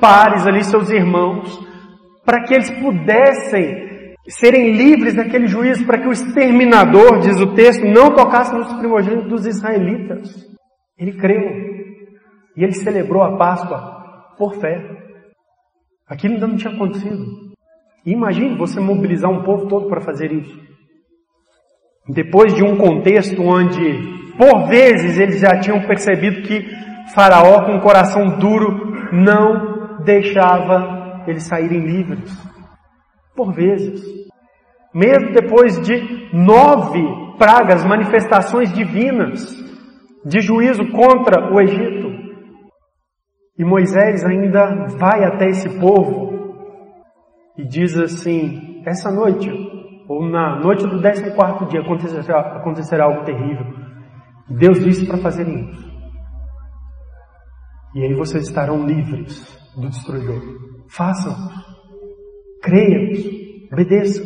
[0.00, 1.69] pares ali, seus irmãos,
[2.24, 3.90] para que eles pudessem
[4.28, 9.28] serem livres daquele juízo, para que o exterminador, diz o texto, não tocasse nos primogênitos
[9.28, 10.48] dos israelitas.
[10.98, 11.40] Ele creu.
[12.56, 14.80] E ele celebrou a Páscoa por fé.
[16.06, 17.24] Aquilo ainda não tinha acontecido.
[18.04, 20.58] Imagine você mobilizar um povo todo para fazer isso.
[22.08, 26.66] Depois de um contexto onde, por vezes, eles já tinham percebido que
[27.14, 32.30] Faraó, com um coração duro, não deixava eles saírem livres.
[33.34, 34.02] Por vezes.
[34.94, 37.02] Mesmo depois de nove
[37.38, 39.56] pragas, manifestações divinas
[40.24, 42.10] de juízo contra o Egito.
[43.58, 46.30] E Moisés ainda vai até esse povo
[47.56, 49.50] e diz assim: essa noite,
[50.08, 53.66] ou na noite do 14 dia, acontecerá, acontecerá algo terrível.
[54.48, 55.90] Deus disse para fazerem isso.
[57.94, 60.42] E aí vocês estarão livres do destruidor.
[60.88, 61.34] Façam.
[62.62, 63.68] Creiam.
[63.72, 64.24] Obedeçam.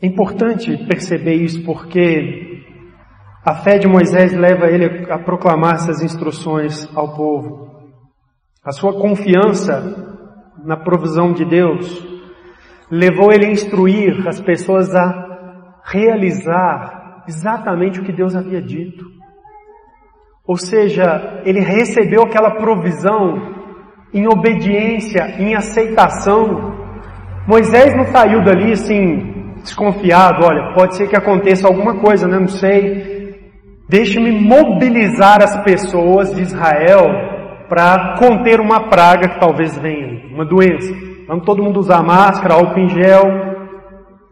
[0.00, 2.62] É importante perceber isso porque
[3.44, 7.70] a fé de Moisés leva ele a proclamar essas instruções ao povo.
[8.64, 10.18] A sua confiança
[10.64, 12.06] na provisão de Deus
[12.90, 19.04] levou ele a instruir as pessoas a realizar exatamente o que Deus havia dito.
[20.46, 23.61] Ou seja, ele recebeu aquela provisão
[24.12, 26.72] em obediência, em aceitação.
[27.46, 32.38] Moisés não saiu dali assim, desconfiado, olha, pode ser que aconteça alguma coisa, né?
[32.38, 33.12] Não sei.
[33.88, 37.06] Deixe-me mobilizar as pessoas de Israel
[37.68, 40.92] para conter uma praga que talvez venha, uma doença.
[41.26, 43.24] Vamos todo mundo usar máscara, álcool em gel,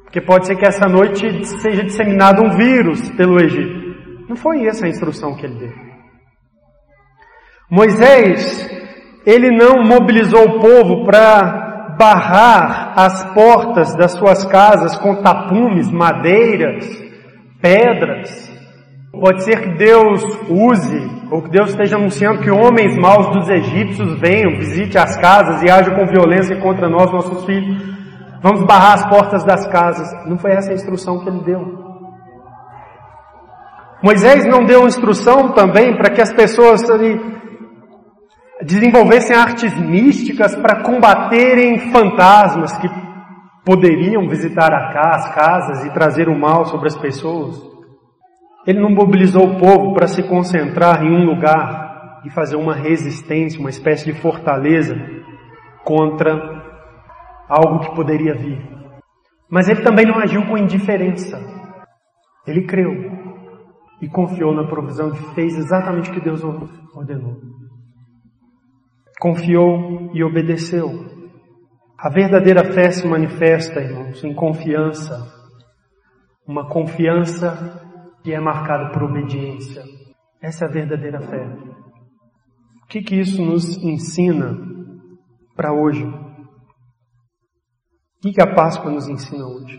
[0.02, 3.80] porque pode ser que essa noite seja disseminado um vírus pelo Egito.
[4.28, 5.72] Não foi essa a instrução que ele deu.
[7.70, 8.68] Moisés,
[9.24, 16.86] ele não mobilizou o povo para barrar as portas das suas casas com tapumes, madeiras,
[17.60, 18.50] pedras.
[19.12, 24.18] Pode ser que Deus use, ou que Deus esteja anunciando que homens maus dos egípcios
[24.18, 27.82] venham, visite as casas e ajam com violência contra nós, nossos filhos.
[28.42, 30.08] Vamos barrar as portas das casas.
[30.26, 31.90] Não foi essa a instrução que ele deu.
[34.02, 37.39] Moisés não deu instrução também para que as pessoas ali
[38.62, 42.88] desenvolvessem artes místicas para combaterem fantasmas que
[43.64, 47.60] poderiam visitar as casas e trazer o mal sobre as pessoas.
[48.66, 53.60] Ele não mobilizou o povo para se concentrar em um lugar e fazer uma resistência,
[53.60, 54.94] uma espécie de fortaleza
[55.82, 56.32] contra
[57.48, 58.60] algo que poderia vir.
[59.48, 61.38] Mas ele também não agiu com indiferença.
[62.46, 62.92] Ele creu
[64.02, 66.42] e confiou na provisão e fez exatamente o que Deus
[66.94, 67.49] ordenou
[69.20, 70.88] confiou e obedeceu.
[71.98, 75.14] A verdadeira fé se manifesta, irmãos, em confiança.
[76.48, 77.78] Uma confiança
[78.24, 79.82] que é marcada por obediência.
[80.42, 81.46] Essa é a verdadeira fé.
[82.82, 84.56] O que, que isso nos ensina
[85.54, 86.02] para hoje?
[86.02, 86.30] O
[88.22, 89.78] que, que a Páscoa nos ensina hoje?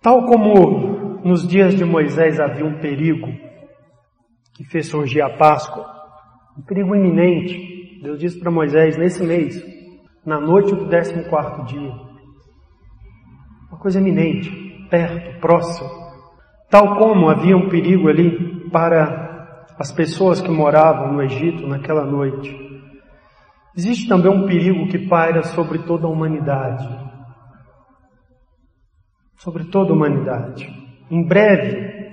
[0.00, 3.28] Tal como nos dias de Moisés havia um perigo
[4.54, 5.86] que fez surgir a Páscoa,
[6.58, 9.60] um perigo iminente, Deus disse para Moisés nesse mês,
[10.24, 11.14] na noite do 14
[11.66, 11.92] dia,
[13.70, 14.50] uma coisa eminente,
[14.88, 15.88] perto, próximo.
[16.70, 22.54] Tal como havia um perigo ali para as pessoas que moravam no Egito naquela noite,
[23.76, 26.88] existe também um perigo que paira sobre toda a humanidade.
[29.36, 30.68] Sobre toda a humanidade.
[31.10, 32.12] Em breve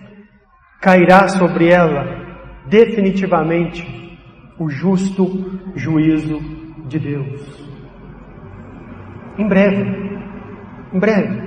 [0.82, 2.26] cairá sobre ela
[2.68, 4.05] definitivamente
[4.60, 5.26] o justo
[5.76, 6.40] juízo
[6.88, 7.66] de Deus.
[9.38, 9.84] Em breve,
[10.94, 11.46] em breve,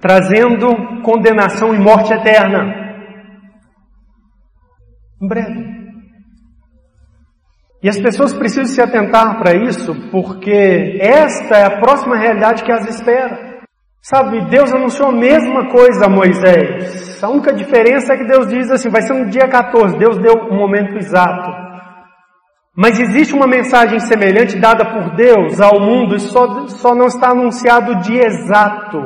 [0.00, 2.60] trazendo condenação e morte eterna.
[5.20, 5.82] Em breve.
[7.82, 12.70] E as pessoas precisam se atentar para isso, porque esta é a próxima realidade que
[12.70, 13.51] as espera.
[14.02, 17.22] Sabe, Deus anunciou a mesma coisa a Moisés.
[17.22, 19.96] A única diferença é que Deus diz assim, vai ser no dia 14.
[19.96, 21.48] Deus deu um momento exato.
[22.76, 27.30] Mas existe uma mensagem semelhante dada por Deus ao mundo e só, só não está
[27.30, 28.98] anunciado o dia exato.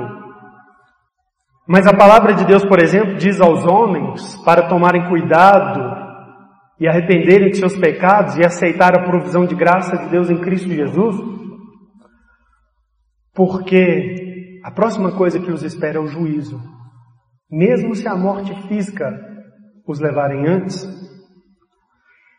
[1.68, 5.94] Mas a palavra de Deus, por exemplo, diz aos homens para tomarem cuidado
[6.80, 10.70] e arrependerem de seus pecados e aceitar a provisão de graça de Deus em Cristo
[10.70, 11.16] Jesus.
[13.34, 14.25] Porque
[14.66, 16.60] a próxima coisa que os espera é o juízo.
[17.48, 19.16] Mesmo se a morte física
[19.86, 20.84] os levarem antes.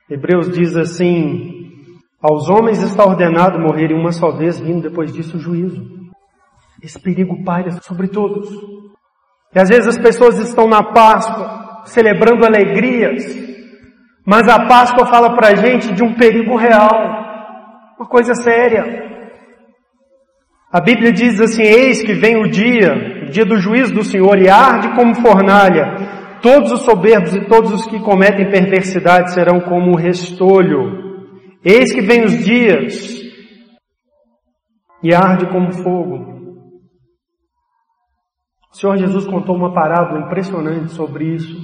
[0.10, 1.72] Hebreus diz assim:
[2.22, 5.82] Aos homens está ordenado morrerem uma só vez, vindo depois disso o juízo.
[6.84, 8.50] Esse perigo paira sobre todos.
[9.56, 13.24] E às vezes as pessoas estão na Páscoa, celebrando alegrias,
[14.26, 16.92] mas a Páscoa fala para a gente de um perigo real,
[17.98, 19.17] uma coisa séria.
[20.78, 24.38] A Bíblia diz assim: Eis que vem o dia, o dia do juízo do Senhor,
[24.38, 26.38] e arde como fornalha.
[26.40, 31.26] Todos os soberbos e todos os que cometem perversidade serão como o restolho.
[31.66, 33.20] Eis que vem os dias,
[35.02, 36.38] e arde como fogo.
[38.72, 41.58] O Senhor Jesus contou uma parábola impressionante sobre isso.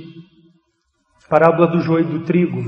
[1.29, 2.59] Parábola do joio e do trigo.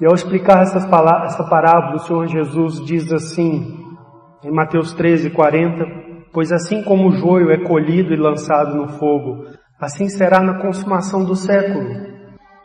[0.00, 3.79] E ao explicar essas palavras, essa parábola, o Senhor Jesus diz assim,
[4.44, 9.46] em Mateus 13, 40, Pois assim como o joio é colhido e lançado no fogo,
[9.80, 12.08] assim será na consumação do século.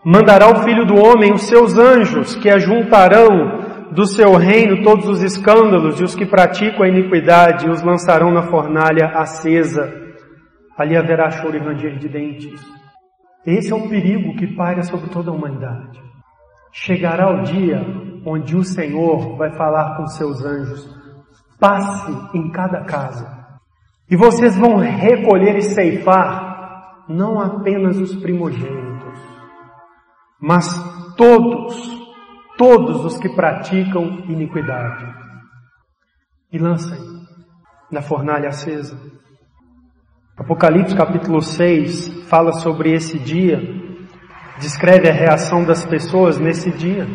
[0.05, 5.23] Mandará o Filho do Homem os seus anjos, que ajuntarão do seu reino todos os
[5.23, 9.91] escândalos e os que praticam a iniquidade os lançarão na fornalha acesa.
[10.77, 12.61] Ali haverá choro e ranger de dentes.
[13.47, 15.99] Esse é um perigo que paira sobre toda a humanidade.
[16.71, 17.81] Chegará o dia
[18.25, 21.04] onde o Senhor vai falar com seus anjos,
[21.59, 23.35] passe em cada casa,
[24.09, 29.19] e vocês vão recolher e ceifar não apenas os primogênitos,
[30.39, 30.67] mas
[31.15, 31.75] todos,
[32.57, 35.05] todos os que praticam iniquidade.
[36.51, 36.99] E lancem
[37.91, 38.99] na fornalha acesa.
[40.37, 43.59] Apocalipse capítulo 6 fala sobre esse dia,
[44.59, 47.07] descreve a reação das pessoas nesse dia,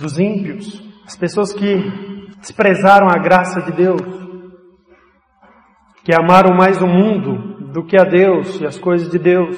[0.00, 4.02] dos ímpios, as pessoas que desprezaram a graça de Deus,
[6.02, 9.56] que amaram mais o mundo do que a Deus e as coisas de Deus.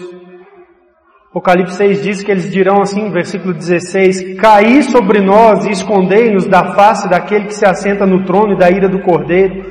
[1.30, 6.74] Apocalipse 6 diz que eles dirão assim, versículo 16: Caí sobre nós e escondei-nos da
[6.74, 9.64] face daquele que se assenta no trono e da ira do cordeiro,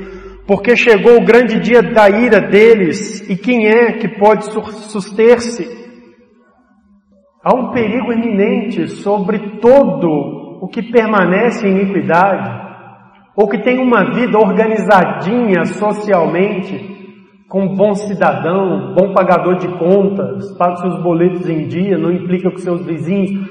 [0.48, 4.46] porque chegou o grande dia da ira deles, e quem é que pode
[4.90, 5.82] suster-se?
[7.44, 10.08] Há um perigo iminente sobre todo
[10.62, 12.61] o que permanece em iniquidade,
[13.36, 16.92] ou que tem uma vida organizadinha socialmente,
[17.48, 22.58] como bom cidadão, bom pagador de contas, paga seus boletos em dia, não implica com
[22.58, 23.50] seus vizinhos,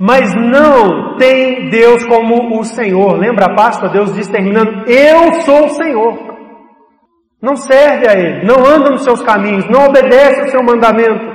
[0.00, 3.18] mas não tem Deus como o Senhor.
[3.18, 3.90] Lembra a Páscoa?
[3.90, 6.32] Deus diz terminando, eu sou o Senhor.
[7.42, 11.32] Não serve a Ele, não anda nos seus caminhos, não obedece ao seu mandamento.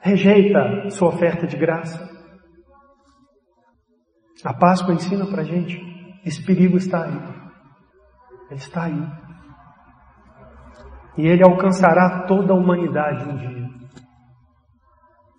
[0.00, 2.08] Rejeita sua oferta de graça.
[4.44, 5.97] A Páscoa ensina para gente,
[6.28, 7.18] esse perigo está aí.
[8.50, 9.12] Ele está aí.
[11.16, 13.68] E ele alcançará toda a humanidade um dia.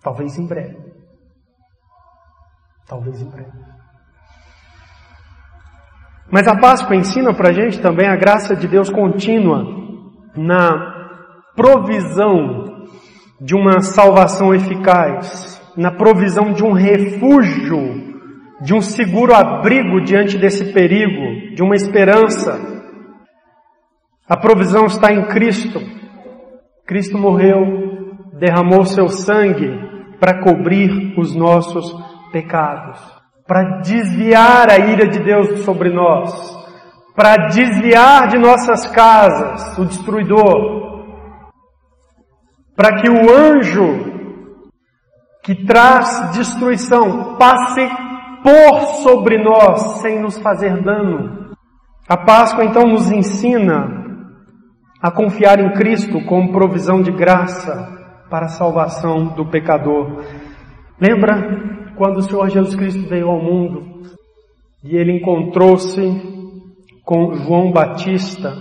[0.02, 0.76] Talvez em breve.
[2.86, 3.52] Talvez em breve.
[6.30, 9.64] Mas a Páscoa ensina para a gente também a graça de Deus contínua
[10.36, 12.86] na provisão
[13.40, 18.09] de uma salvação eficaz, na provisão de um refúgio,
[18.60, 22.58] de um seguro abrigo diante desse perigo, de uma esperança.
[24.28, 25.80] A provisão está em Cristo.
[26.86, 29.70] Cristo morreu, derramou seu sangue
[30.18, 31.90] para cobrir os nossos
[32.30, 33.00] pecados,
[33.46, 36.30] para desviar a ira de Deus sobre nós,
[37.16, 41.06] para desviar de nossas casas o destruidor,
[42.76, 44.10] para que o anjo
[45.42, 48.09] que traz destruição passe
[48.42, 51.50] por sobre nós sem nos fazer dano.
[52.08, 54.00] A Páscoa então nos ensina
[55.00, 60.24] a confiar em Cristo como provisão de graça para a salvação do pecador.
[61.00, 64.02] Lembra quando o Senhor Jesus Cristo veio ao mundo
[64.84, 66.00] e ele encontrou-se
[67.04, 68.52] com João Batista?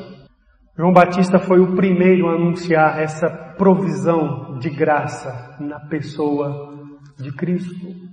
[0.78, 6.74] João Batista foi o primeiro a anunciar essa provisão de graça na pessoa
[7.18, 8.09] de Cristo.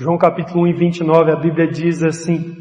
[0.00, 2.56] João capítulo 1 29, a Bíblia diz assim: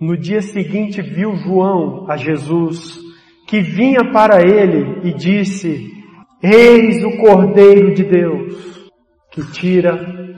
[0.00, 3.00] No dia seguinte viu João a Jesus
[3.48, 5.92] que vinha para ele e disse:
[6.40, 8.92] Eis o Cordeiro de Deus
[9.32, 9.92] que tira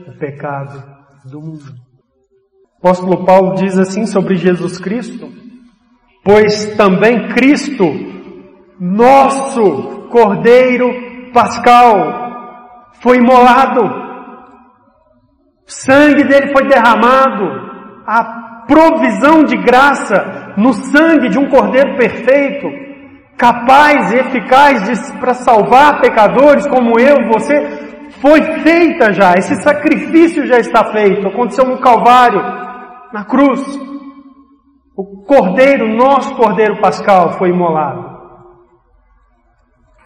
[0.07, 0.83] o pecado
[1.29, 1.75] do mundo.
[2.73, 5.29] O apóstolo Paulo diz assim sobre Jesus Cristo:
[6.23, 7.85] Pois também Cristo,
[8.79, 14.06] nosso Cordeiro Pascal, foi imolado,
[15.67, 22.87] o sangue dele foi derramado, a provisão de graça no sangue de um Cordeiro perfeito
[23.37, 30.57] capaz e eficaz para salvar pecadores como eu, você, foi feita já, esse sacrifício já
[30.57, 32.41] está feito, aconteceu no Calvário,
[33.13, 33.61] na cruz.
[34.95, 38.17] O Cordeiro, nosso Cordeiro Pascal, foi imolado.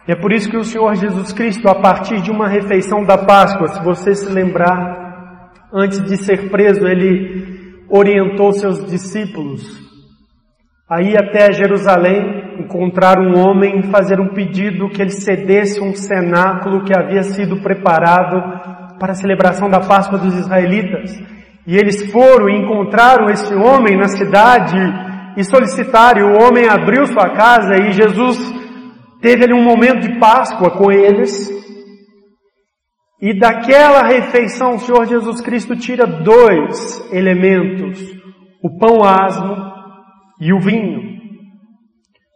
[0.06, 3.16] E é por isso que o Senhor Jesus Cristo, a partir de uma refeição da
[3.16, 5.01] Páscoa, se você se lembrar,
[5.72, 9.82] antes de ser preso, ele orientou seus discípulos
[10.92, 15.94] a ir até Jerusalém encontrar um homem e fazer um pedido que ele cedesse um
[15.94, 18.36] cenáculo que havia sido preparado
[18.98, 21.18] para a celebração da Páscoa dos israelitas.
[21.66, 24.76] E eles foram e encontraram esse homem na cidade
[25.34, 28.38] e solicitaram, o homem abriu sua casa e Jesus
[29.22, 31.50] teve ali um momento de Páscoa com eles.
[33.22, 38.00] E daquela refeição o Senhor Jesus Cristo tira dois elementos,
[38.60, 39.56] o pão asmo
[40.40, 41.20] e o vinho.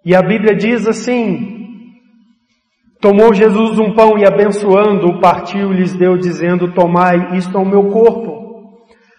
[0.05, 1.83] E a Bíblia diz assim,
[3.01, 7.69] tomou Jesus um pão e abençoando o partiu lhes deu dizendo, tomai, isto é o
[7.69, 8.46] meu corpo.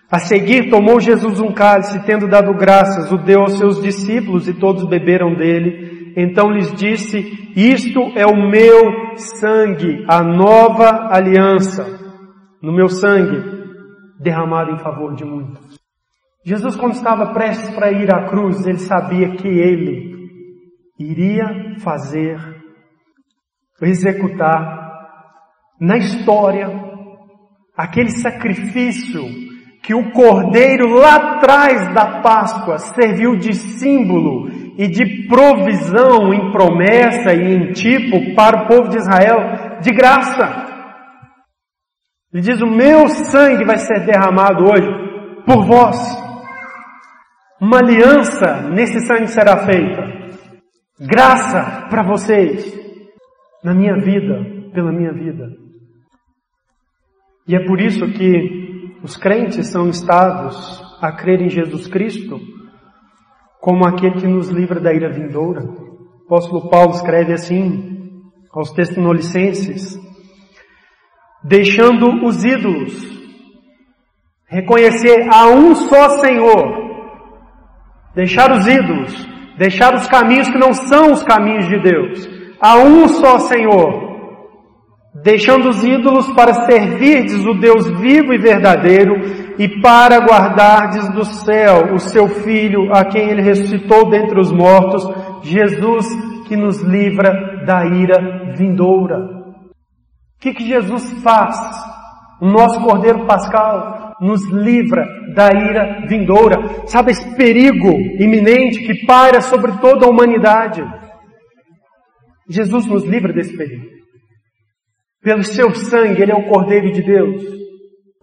[0.10, 4.54] A seguir tomou Jesus um cálice, tendo dado graças, o deu aos seus discípulos e
[4.54, 6.14] todos beberam dele.
[6.16, 7.20] Então lhes disse,
[7.56, 11.86] isto é o meu sangue, a nova aliança,
[12.62, 13.44] no meu sangue,
[14.18, 15.78] derramado em favor de muitos.
[16.46, 20.16] Jesus quando estava prestes para ir à cruz, ele sabia que ele
[20.98, 22.40] iria fazer,
[23.82, 24.88] executar
[25.80, 26.68] na história
[27.76, 29.47] aquele sacrifício
[29.88, 37.34] que o cordeiro lá atrás da Páscoa serviu de símbolo e de provisão em promessa
[37.34, 40.66] e em tipo para o povo de Israel de graça.
[42.34, 44.90] Ele diz: O meu sangue vai ser derramado hoje
[45.46, 45.98] por vós.
[47.62, 50.04] Uma aliança nesse sangue será feita.
[51.00, 52.78] Graça para vocês,
[53.64, 55.48] na minha vida, pela minha vida.
[57.48, 58.67] E é por isso que
[59.08, 62.42] os crentes são instados a crer em Jesus Cristo
[63.62, 65.64] como aquele que nos livra da ira vindoura.
[65.64, 68.20] O apóstolo Paulo escreve assim
[68.52, 69.98] aos Tessalonicenses,
[71.42, 72.94] deixando os ídolos,
[74.50, 76.66] reconhecer a um só Senhor,
[78.14, 79.26] deixar os ídolos,
[79.58, 82.30] deixar os caminhos que não são os caminhos de Deus,
[82.60, 84.07] a um só Senhor,
[85.24, 89.16] deixando os ídolos para servirdes o Deus vivo e verdadeiro
[89.58, 95.04] e para guardardes do céu o seu Filho, a quem ele ressuscitou dentre os mortos,
[95.44, 96.08] Jesus
[96.48, 99.18] que nos livra da ira vindoura.
[99.18, 101.58] O que, que Jesus faz?
[102.40, 105.04] O nosso Cordeiro Pascal nos livra
[105.34, 106.88] da ira vindoura.
[106.88, 107.90] Sabe esse perigo
[108.20, 110.84] iminente que paira sobre toda a humanidade?
[112.48, 113.97] Jesus nos livra desse perigo.
[115.22, 117.44] Pelo seu sangue, Ele é o Cordeiro de Deus.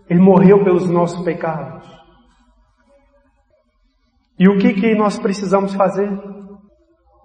[0.09, 1.85] Ele morreu pelos nossos pecados.
[4.39, 6.11] E o que, que nós precisamos fazer?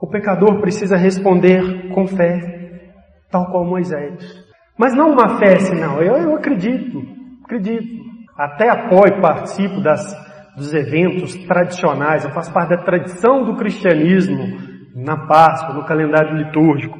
[0.01, 2.85] O pecador precisa responder com fé,
[3.29, 4.47] tal qual Moisés.
[4.77, 6.01] Mas não uma fé assim, não.
[6.01, 7.01] Eu, eu acredito,
[7.43, 7.99] acredito.
[8.37, 10.01] Até apoio, participo das,
[10.55, 12.23] dos eventos tradicionais.
[12.23, 14.57] Eu faço parte da tradição do cristianismo
[14.95, 16.97] na Páscoa, no calendário litúrgico.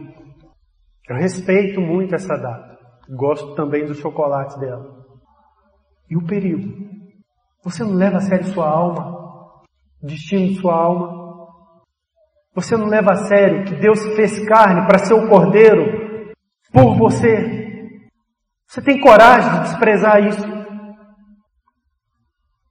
[1.10, 2.78] Eu respeito muito essa data.
[3.10, 4.86] Gosto também do chocolate dela.
[6.08, 6.72] E o perigo?
[7.64, 9.64] Você não leva a sério sua alma?
[10.02, 11.20] O destino de sua alma?
[12.54, 16.32] Você não leva a sério que Deus fez carne para ser o cordeiro
[16.72, 17.60] por você?
[18.68, 20.48] Você tem coragem de desprezar isso?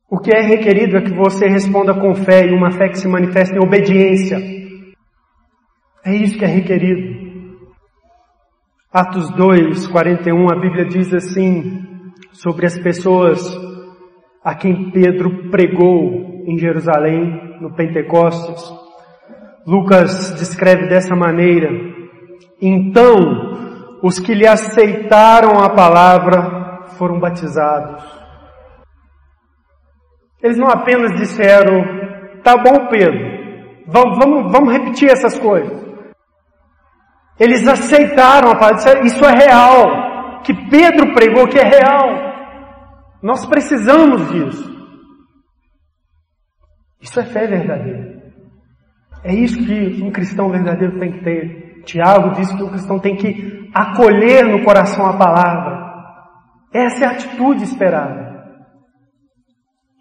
[0.09, 3.09] O que é requerido é que você responda com fé e uma fé que se
[3.09, 4.39] manifesta em obediência.
[6.05, 7.18] É isso que é requerido.
[8.91, 11.85] Atos 2, 41, a Bíblia diz assim
[12.33, 13.39] sobre as pessoas
[14.43, 18.65] a quem Pedro pregou em Jerusalém, no Pentecostes.
[19.67, 21.69] Lucas descreve dessa maneira:
[22.63, 28.03] Então os que lhe aceitaram a palavra foram batizados.
[30.43, 31.85] Eles não apenas disseram,
[32.43, 33.21] tá bom Pedro,
[33.87, 35.88] vamos, vamos, vamos repetir essas coisas.
[37.39, 40.43] Eles aceitaram a palavra, isso é real.
[40.43, 42.29] Que Pedro pregou que é real.
[43.23, 44.79] Nós precisamos disso.
[47.01, 48.19] Isso é fé verdadeira.
[49.23, 51.83] É isso que um cristão verdadeiro tem que ter.
[51.85, 55.89] Tiago diz que o cristão tem que acolher no coração a palavra.
[56.73, 58.29] Essa é a atitude esperada.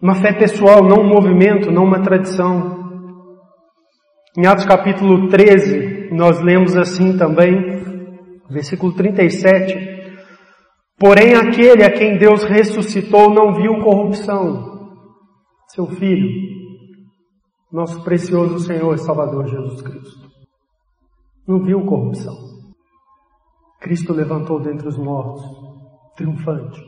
[0.02, 2.78] Uma fé pessoal, não um movimento, não uma tradição.
[4.38, 7.56] Em Atos capítulo 13, nós lemos assim também,
[8.50, 9.98] versículo 37.
[11.00, 14.78] Porém, aquele a quem Deus ressuscitou não viu corrupção.
[15.68, 16.28] Seu Filho,
[17.72, 20.28] nosso precioso Senhor e Salvador Jesus Cristo.
[21.48, 22.36] Não viu corrupção.
[23.80, 25.44] Cristo levantou dentre os mortos,
[26.16, 26.82] triunfante.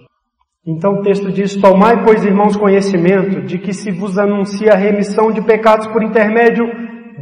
[0.65, 5.31] Então o texto diz: Tomai, pois, irmãos, conhecimento de que se vos anuncia a remissão
[5.31, 6.65] de pecados por intermédio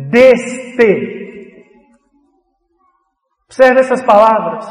[0.10, 1.17] deste.
[3.50, 4.68] Observe essas palavras.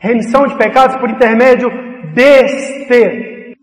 [0.00, 1.68] Remissão de pecados por intermédio
[2.14, 3.56] deste.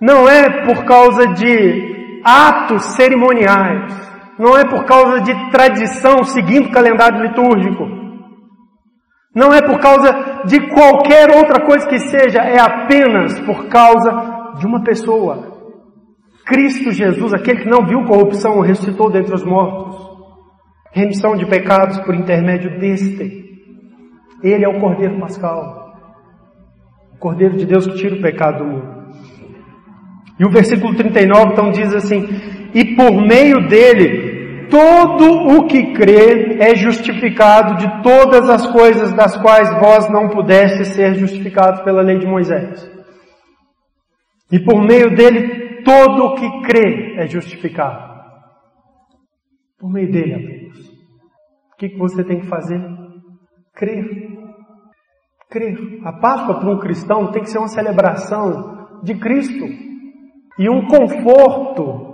[0.00, 4.08] Não é por causa de atos cerimoniais.
[4.38, 7.88] Não é por causa de tradição seguindo o calendário litúrgico
[9.34, 14.66] Não é por causa de qualquer outra coisa que seja, é apenas por causa de
[14.66, 15.58] uma pessoa.
[16.44, 19.96] Cristo Jesus, aquele que não viu corrupção, ressuscitou dentre os mortos.
[20.92, 23.47] Remissão de pecados por intermédio deste.
[24.42, 25.92] Ele é o Cordeiro Pascal.
[27.14, 28.98] O Cordeiro de Deus que tira o pecado do mundo.
[30.38, 32.28] E o versículo 39 então diz assim:
[32.72, 39.36] E por meio dele, todo o que crê é justificado de todas as coisas das
[39.36, 42.88] quais vós não pudestes ser justificados pela lei de Moisés.
[44.50, 48.16] E por meio dele, todo o que crê é justificado.
[49.78, 50.78] Por meio dele apenas.
[51.72, 52.80] O que você tem que fazer?
[53.78, 54.04] Crer.
[55.48, 55.78] Crer.
[56.04, 59.64] A Páscoa para um cristão tem que ser uma celebração de Cristo
[60.58, 62.08] e um conforto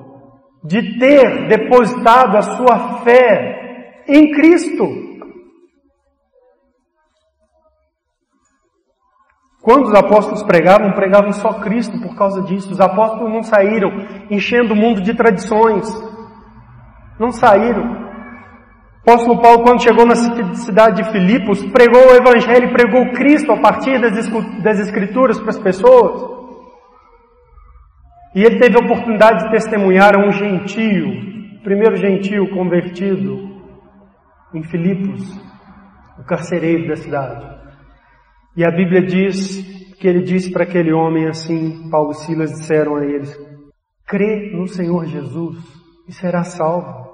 [0.62, 4.85] de ter depositado a sua fé em Cristo.
[9.62, 12.71] Quando os apóstolos pregavam, pregavam só Cristo por causa disso.
[12.71, 13.91] Os apóstolos não saíram
[14.31, 15.89] enchendo o mundo de tradições.
[17.19, 18.04] Não saíram.
[19.07, 20.15] Apóstolo Paulo, quando chegou na
[20.55, 26.33] cidade de Filipos, pregou o Evangelho pregou Cristo a partir das Escrituras para as pessoas.
[28.35, 33.61] E ele teve a oportunidade de testemunhar a um gentio, primeiro gentio convertido
[34.55, 35.39] em Filipos,
[36.19, 37.47] o carcereiro da cidade.
[38.57, 42.97] E a Bíblia diz que ele disse para aquele homem assim, Paulo e Silas disseram
[42.97, 43.39] a eles,
[44.07, 45.59] crê no Senhor Jesus
[46.09, 47.14] e será salvo.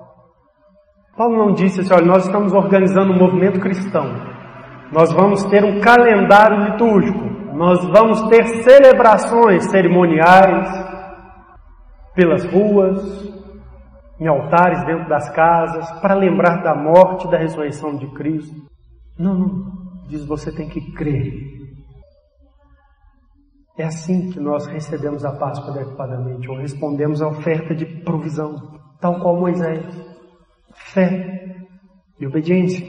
[1.21, 4.07] Paulo não disse assim, olha, nós estamos organizando um movimento cristão.
[4.91, 7.23] Nós vamos ter um calendário litúrgico.
[7.55, 10.67] Nós vamos ter celebrações cerimoniais,
[12.15, 13.05] pelas ruas,
[14.19, 18.57] em altares dentro das casas, para lembrar da morte e da ressurreição de Cristo.
[19.19, 19.73] Não, não.
[20.09, 21.35] Diz você tem que crer.
[23.77, 28.55] É assim que nós recebemos a Páscoa adequadamente, ou respondemos à oferta de provisão,
[28.99, 30.10] tal qual Moisés.
[30.93, 31.57] Fé
[32.19, 32.85] e obediência.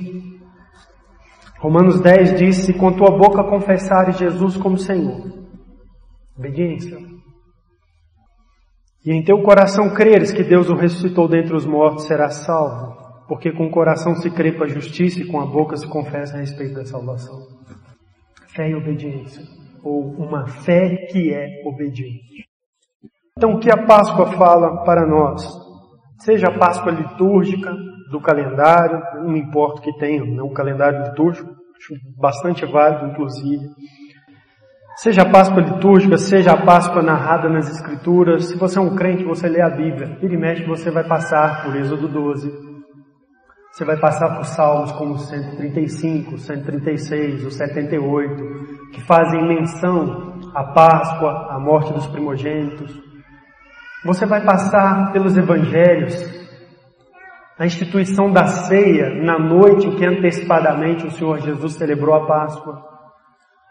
[1.59, 5.21] Romanos 10 diz: Se com tua boca confessares Jesus como Senhor,
[6.35, 6.97] obediência.
[9.05, 12.95] E em teu coração creres que Deus o ressuscitou dentre os mortos, serás salvo,
[13.27, 16.37] porque com o coração se crê para a justiça e com a boca se confessa
[16.37, 17.39] a respeito da salvação.
[18.47, 19.43] Fé e obediência,
[19.83, 22.47] ou uma fé que é obediente.
[23.37, 25.47] Então, o que a Páscoa fala para nós?
[26.19, 27.71] Seja a Páscoa litúrgica,
[28.11, 33.69] do calendário, não importa o que tenha, não o calendário litúrgico, acho bastante válido, inclusive
[35.01, 39.23] Seja a Páscoa litúrgica, seja a Páscoa narrada nas Escrituras, se você é um crente,
[39.23, 40.15] você lê a Bíblia.
[40.19, 42.51] Vira e mexe, você vai passar por Êxodo 12.
[43.71, 51.47] Você vai passar por salmos como 135, 136, o 78, que fazem menção à Páscoa,
[51.49, 52.93] à morte dos primogênitos.
[54.05, 56.13] Você vai passar pelos evangelhos,
[57.61, 62.81] a instituição da ceia na noite em que antecipadamente o Senhor Jesus celebrou a Páscoa.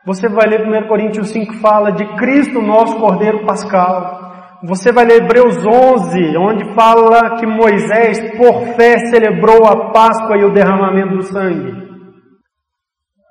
[0.07, 4.61] Você vai ler 1 Coríntios 5 fala de Cristo, nosso Cordeiro Pascal.
[4.63, 10.45] Você vai ler Hebreus 11, onde fala que Moisés, por fé, celebrou a Páscoa e
[10.45, 11.73] o derramamento do sangue.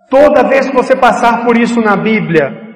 [0.10, 2.68] Toda vez que você passar por isso na Bíblia,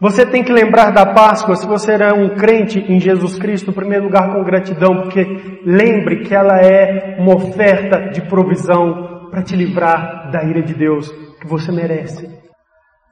[0.00, 3.74] você tem que lembrar da Páscoa, se você é um crente em Jesus Cristo, em
[3.74, 9.56] primeiro lugar com gratidão, porque lembre que ela é uma oferta de provisão para te
[9.56, 12.28] livrar da ira de Deus que você merece.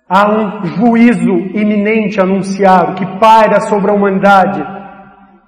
[0.08, 4.64] Há um juízo iminente anunciado que paira sobre a humanidade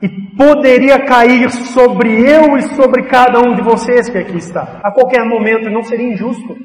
[0.02, 4.80] e poderia cair sobre eu e sobre cada um de vocês que aqui está.
[4.82, 6.56] A qualquer momento não seria injusto.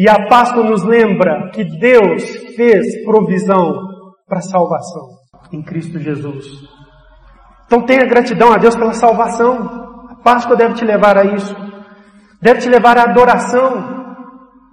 [0.00, 2.24] E a Páscoa nos lembra que Deus
[2.56, 3.74] fez provisão
[4.26, 5.10] para a salvação
[5.52, 6.46] em Cristo Jesus.
[7.66, 10.06] Então tenha gratidão a Deus pela salvação.
[10.08, 11.54] A Páscoa deve te levar a isso.
[12.40, 14.16] Deve te levar à adoração,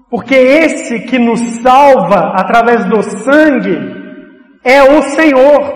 [0.09, 3.77] porque esse que nos salva através do sangue
[4.63, 5.73] é o Senhor.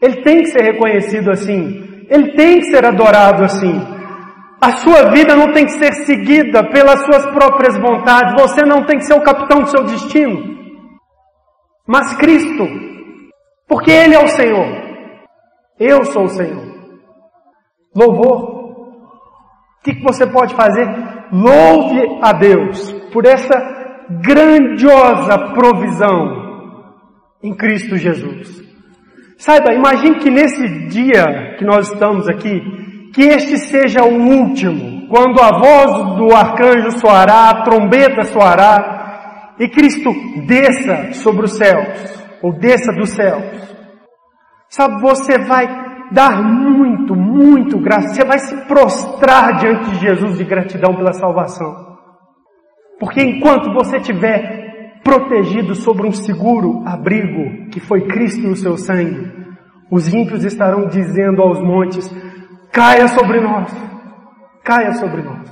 [0.00, 2.04] Ele tem que ser reconhecido assim.
[2.08, 3.95] Ele tem que ser adorado assim.
[4.60, 8.40] A sua vida não tem que ser seguida pelas suas próprias vontades.
[8.40, 10.56] Você não tem que ser o capitão do seu destino.
[11.86, 12.66] Mas Cristo.
[13.68, 14.66] Porque Ele é o Senhor.
[15.78, 16.64] Eu sou o Senhor.
[17.94, 18.56] Louvor.
[19.78, 20.86] O que, você pode fazer?
[21.30, 23.54] Louve a Deus por essa
[24.22, 26.46] grandiosa provisão
[27.42, 28.64] em Cristo Jesus.
[29.36, 32.60] Saiba, imagine que nesse dia que nós estamos aqui,
[33.16, 39.66] que este seja o último quando a voz do arcanjo soará, a trombeta soará, e
[39.68, 40.10] Cristo
[40.46, 43.74] desça sobre os céus, ou desça dos céus.
[44.68, 45.66] Sabe, você vai
[46.12, 51.96] dar muito, muito graça, você vai se prostrar diante de Jesus de gratidão pela salvação.
[53.00, 58.76] Porque enquanto você estiver protegido sobre um seguro abrigo, que foi Cristo e o seu
[58.76, 59.32] sangue,
[59.90, 62.10] os ímpios estarão dizendo aos montes,
[62.76, 63.72] caia sobre nós,
[64.62, 65.50] caia sobre nós.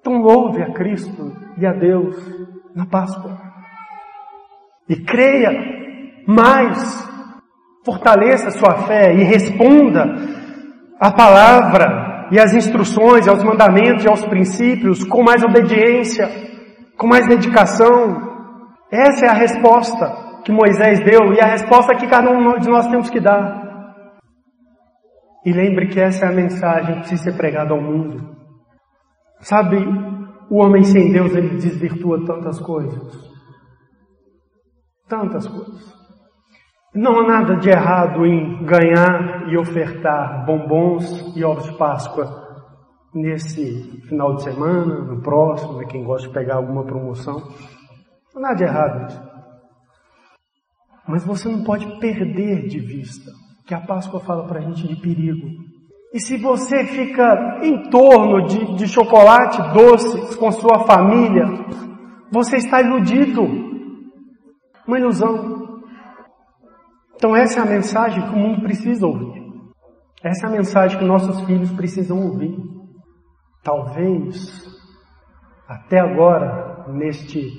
[0.00, 2.16] Então louve a Cristo e a Deus
[2.74, 3.36] na Páscoa.
[4.88, 5.52] E creia
[6.26, 6.78] mais,
[7.84, 10.02] fortaleça sua fé e responda
[10.98, 16.26] a palavra e às instruções, aos mandamentos e aos princípios com mais obediência,
[16.96, 18.16] com mais dedicação.
[18.90, 22.86] Essa é a resposta que Moisés deu e a resposta que cada um de nós
[22.86, 23.65] temos que dar.
[25.46, 28.36] E lembre que essa é a mensagem que precisa ser pregada ao mundo.
[29.38, 29.76] Sabe,
[30.50, 33.30] o homem sem Deus ele desvirtua tantas coisas.
[35.08, 35.94] Tantas coisas.
[36.92, 42.44] Não há nada de errado em ganhar e ofertar bombons e ovos de Páscoa
[43.14, 47.36] nesse final de semana, no próximo, né, quem gosta de pegar alguma promoção.
[48.34, 49.22] Não há nada de errado nisso.
[51.06, 54.96] Mas você não pode perder de vista que a Páscoa fala para a gente de
[54.96, 55.48] perigo.
[56.14, 61.44] E se você fica em torno de, de chocolate doce com sua família,
[62.30, 63.42] você está iludido.
[64.86, 65.82] Uma ilusão.
[67.16, 69.44] Então essa é a mensagem que o mundo precisa ouvir.
[70.22, 72.56] Essa é a mensagem que nossos filhos precisam ouvir.
[73.62, 74.64] Talvez,
[75.68, 77.50] até agora, neste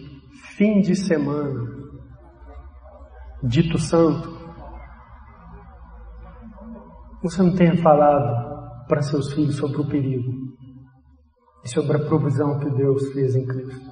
[0.55, 1.59] fim de semana,
[3.43, 4.36] dito santo,
[7.21, 10.31] você não tenha falado para seus filhos sobre o perigo
[11.63, 13.91] e sobre a provisão que Deus fez em Cristo.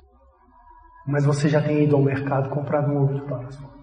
[1.08, 3.76] Mas você já tem ido ao mercado comprado um ovo de Páscoa.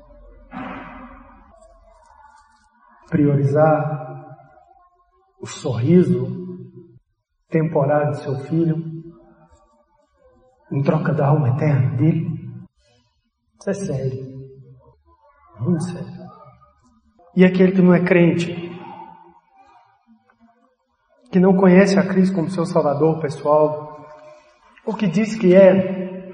[3.12, 4.24] priorizar
[5.38, 6.26] o sorriso
[7.50, 8.82] temporário de seu filho
[10.72, 12.26] em troca da alma eterna dele?
[13.60, 14.32] Isso é sério.
[15.60, 16.22] Muito sério.
[17.36, 18.71] E aquele que não é crente,
[21.32, 24.06] que não conhece a Cristo como seu Salvador pessoal,
[24.84, 26.30] ou que diz que é,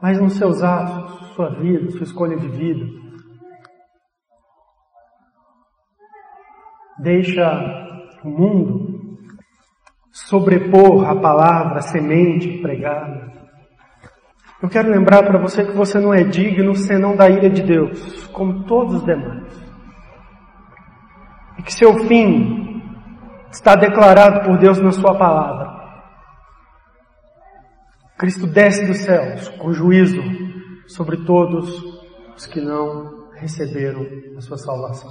[0.00, 2.86] mas nos seus atos, sua vida, sua escolha de vida,
[7.00, 7.44] deixa
[8.22, 9.18] o mundo
[10.12, 13.32] sobrepor a palavra, a semente pregada.
[14.62, 18.26] Eu quero lembrar para você que você não é digno senão da ira de Deus,
[18.28, 19.60] como todos os demais.
[21.58, 22.59] E que seu fim
[23.50, 25.80] está declarado por Deus na sua palavra.
[28.18, 30.20] Cristo desce dos céus com juízo
[30.86, 31.82] sobre todos
[32.36, 35.10] os que não receberam a sua salvação.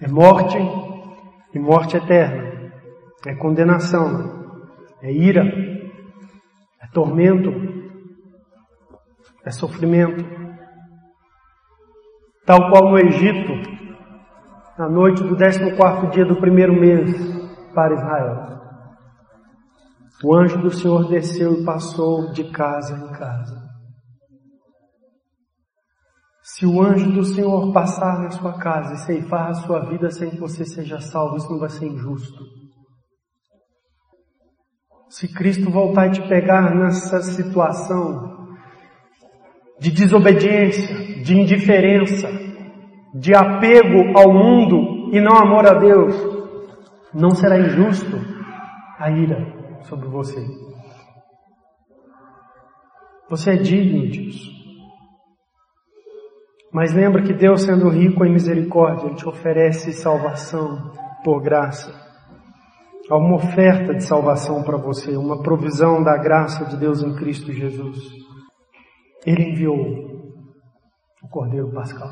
[0.00, 0.56] É morte
[1.54, 2.72] e morte eterna.
[3.26, 4.64] É condenação.
[5.02, 5.42] É ira.
[6.80, 7.50] É tormento.
[9.44, 10.24] É sofrimento.
[12.44, 13.52] Tal qual no Egito,
[14.78, 17.10] na noite do 14 dia do primeiro mês
[17.74, 18.60] para Israel.
[20.24, 23.72] O anjo do Senhor desceu e passou de casa em casa
[26.42, 30.30] se o anjo do Senhor passar na sua casa e ceifar a sua vida sem
[30.30, 32.44] que você seja salvo, isso não vai ser injusto.
[35.08, 38.56] Se Cristo voltar e te pegar nessa situação
[39.80, 42.28] de desobediência, de indiferença,
[43.14, 46.14] de apego ao mundo e não amor a Deus,
[47.12, 48.16] não será injusto
[48.98, 50.40] a ira sobre você.
[53.28, 54.50] Você é digno disso.
[56.72, 60.90] Mas lembra que Deus, sendo rico em misericórdia, Ele te oferece salvação
[61.22, 61.92] por graça.
[63.10, 67.52] Há uma oferta de salvação para você, uma provisão da graça de Deus em Cristo
[67.52, 67.98] Jesus.
[69.26, 69.76] Ele enviou
[71.22, 72.08] o Cordeiro Pascal.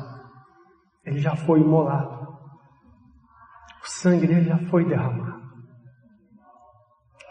[1.05, 2.21] Ele já foi imolado.
[3.83, 5.41] O sangue dele já foi derramado.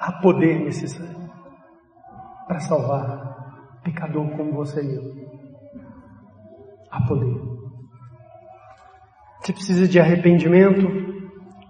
[0.00, 1.30] Há poder nesse sangue
[2.46, 5.30] para salvar pecador como você e eu
[6.90, 7.40] há poder.
[9.40, 10.86] Você precisa de arrependimento,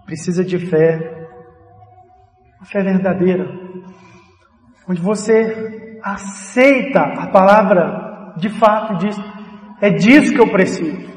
[0.05, 1.29] precisa de fé,
[2.57, 3.47] uma fé verdadeira,
[4.89, 9.17] onde você aceita a palavra de fato e diz:
[9.81, 11.10] é disso que eu preciso.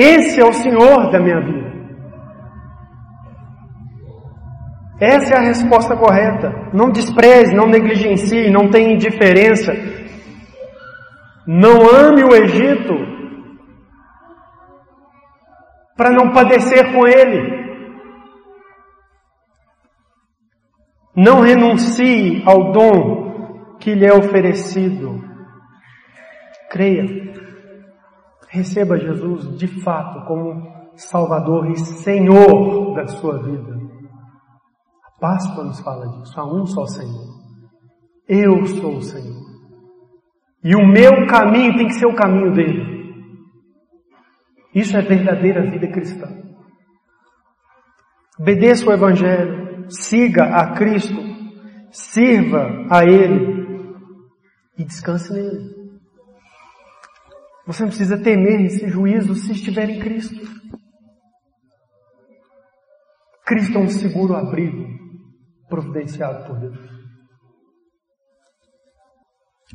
[0.00, 1.68] Esse é o Senhor da minha vida.
[5.00, 6.70] Essa é a resposta correta.
[6.72, 9.72] Não despreze, não negligencie, não tenha indiferença.
[11.44, 12.94] Não ame o Egito
[15.96, 17.58] para não padecer com ele.
[21.16, 25.20] Não renuncie ao dom que lhe é oferecido.
[26.70, 27.04] Creia.
[28.48, 33.78] Receba Jesus de fato como Salvador e Senhor da sua vida.
[35.04, 36.38] A Páscoa nos fala disso.
[36.38, 37.38] Há um só Senhor.
[38.28, 39.42] Eu sou o Senhor.
[40.64, 42.98] E o meu caminho tem que ser o caminho dele.
[44.74, 46.28] Isso é verdadeira vida cristã.
[48.38, 51.16] Obedeça o Evangelho siga a Cristo,
[51.90, 53.66] sirva a Ele
[54.76, 55.77] e descanse nele.
[57.68, 60.40] Você não precisa temer esse juízo se estiver em Cristo.
[63.44, 64.88] Cristo é um seguro abrigo
[65.68, 66.78] providenciado por Deus.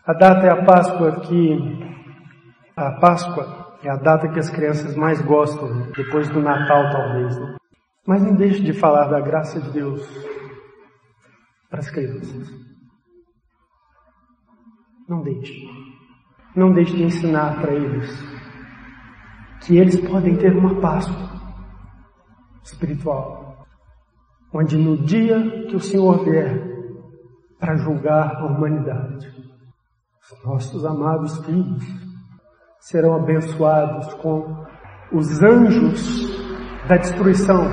[0.07, 1.55] A data é a Páscoa que
[2.75, 7.37] a Páscoa é a data que as crianças mais gostam, depois do Natal talvez.
[7.39, 7.57] Né?
[8.07, 10.01] Mas não deixe de falar da graça de Deus
[11.69, 12.49] para as crianças.
[15.07, 15.92] Não deixe.
[16.55, 18.09] Não deixe de ensinar para eles
[19.61, 21.33] que eles podem ter uma Páscoa
[22.63, 23.65] espiritual,
[24.53, 26.61] onde no dia que o Senhor vier
[27.59, 29.27] para julgar a humanidade,
[30.21, 31.83] os nossos amados filhos
[32.79, 34.65] serão abençoados com
[35.11, 36.27] os anjos
[36.87, 37.65] da destruição,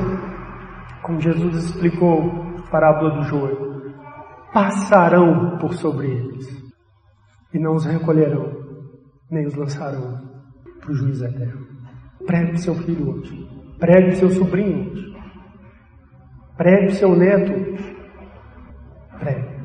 [1.03, 3.95] como Jesus explicou a parábola do joio,
[4.53, 6.73] passarão por sobre eles
[7.53, 8.60] e não os recolherão,
[9.31, 10.21] nem os lançarão
[10.81, 11.67] para o juízo eterno.
[12.27, 15.17] Pregue seu filho hoje, pregue seu sobrinho hoje,
[16.57, 17.53] pregue seu neto,
[19.19, 19.60] pregue.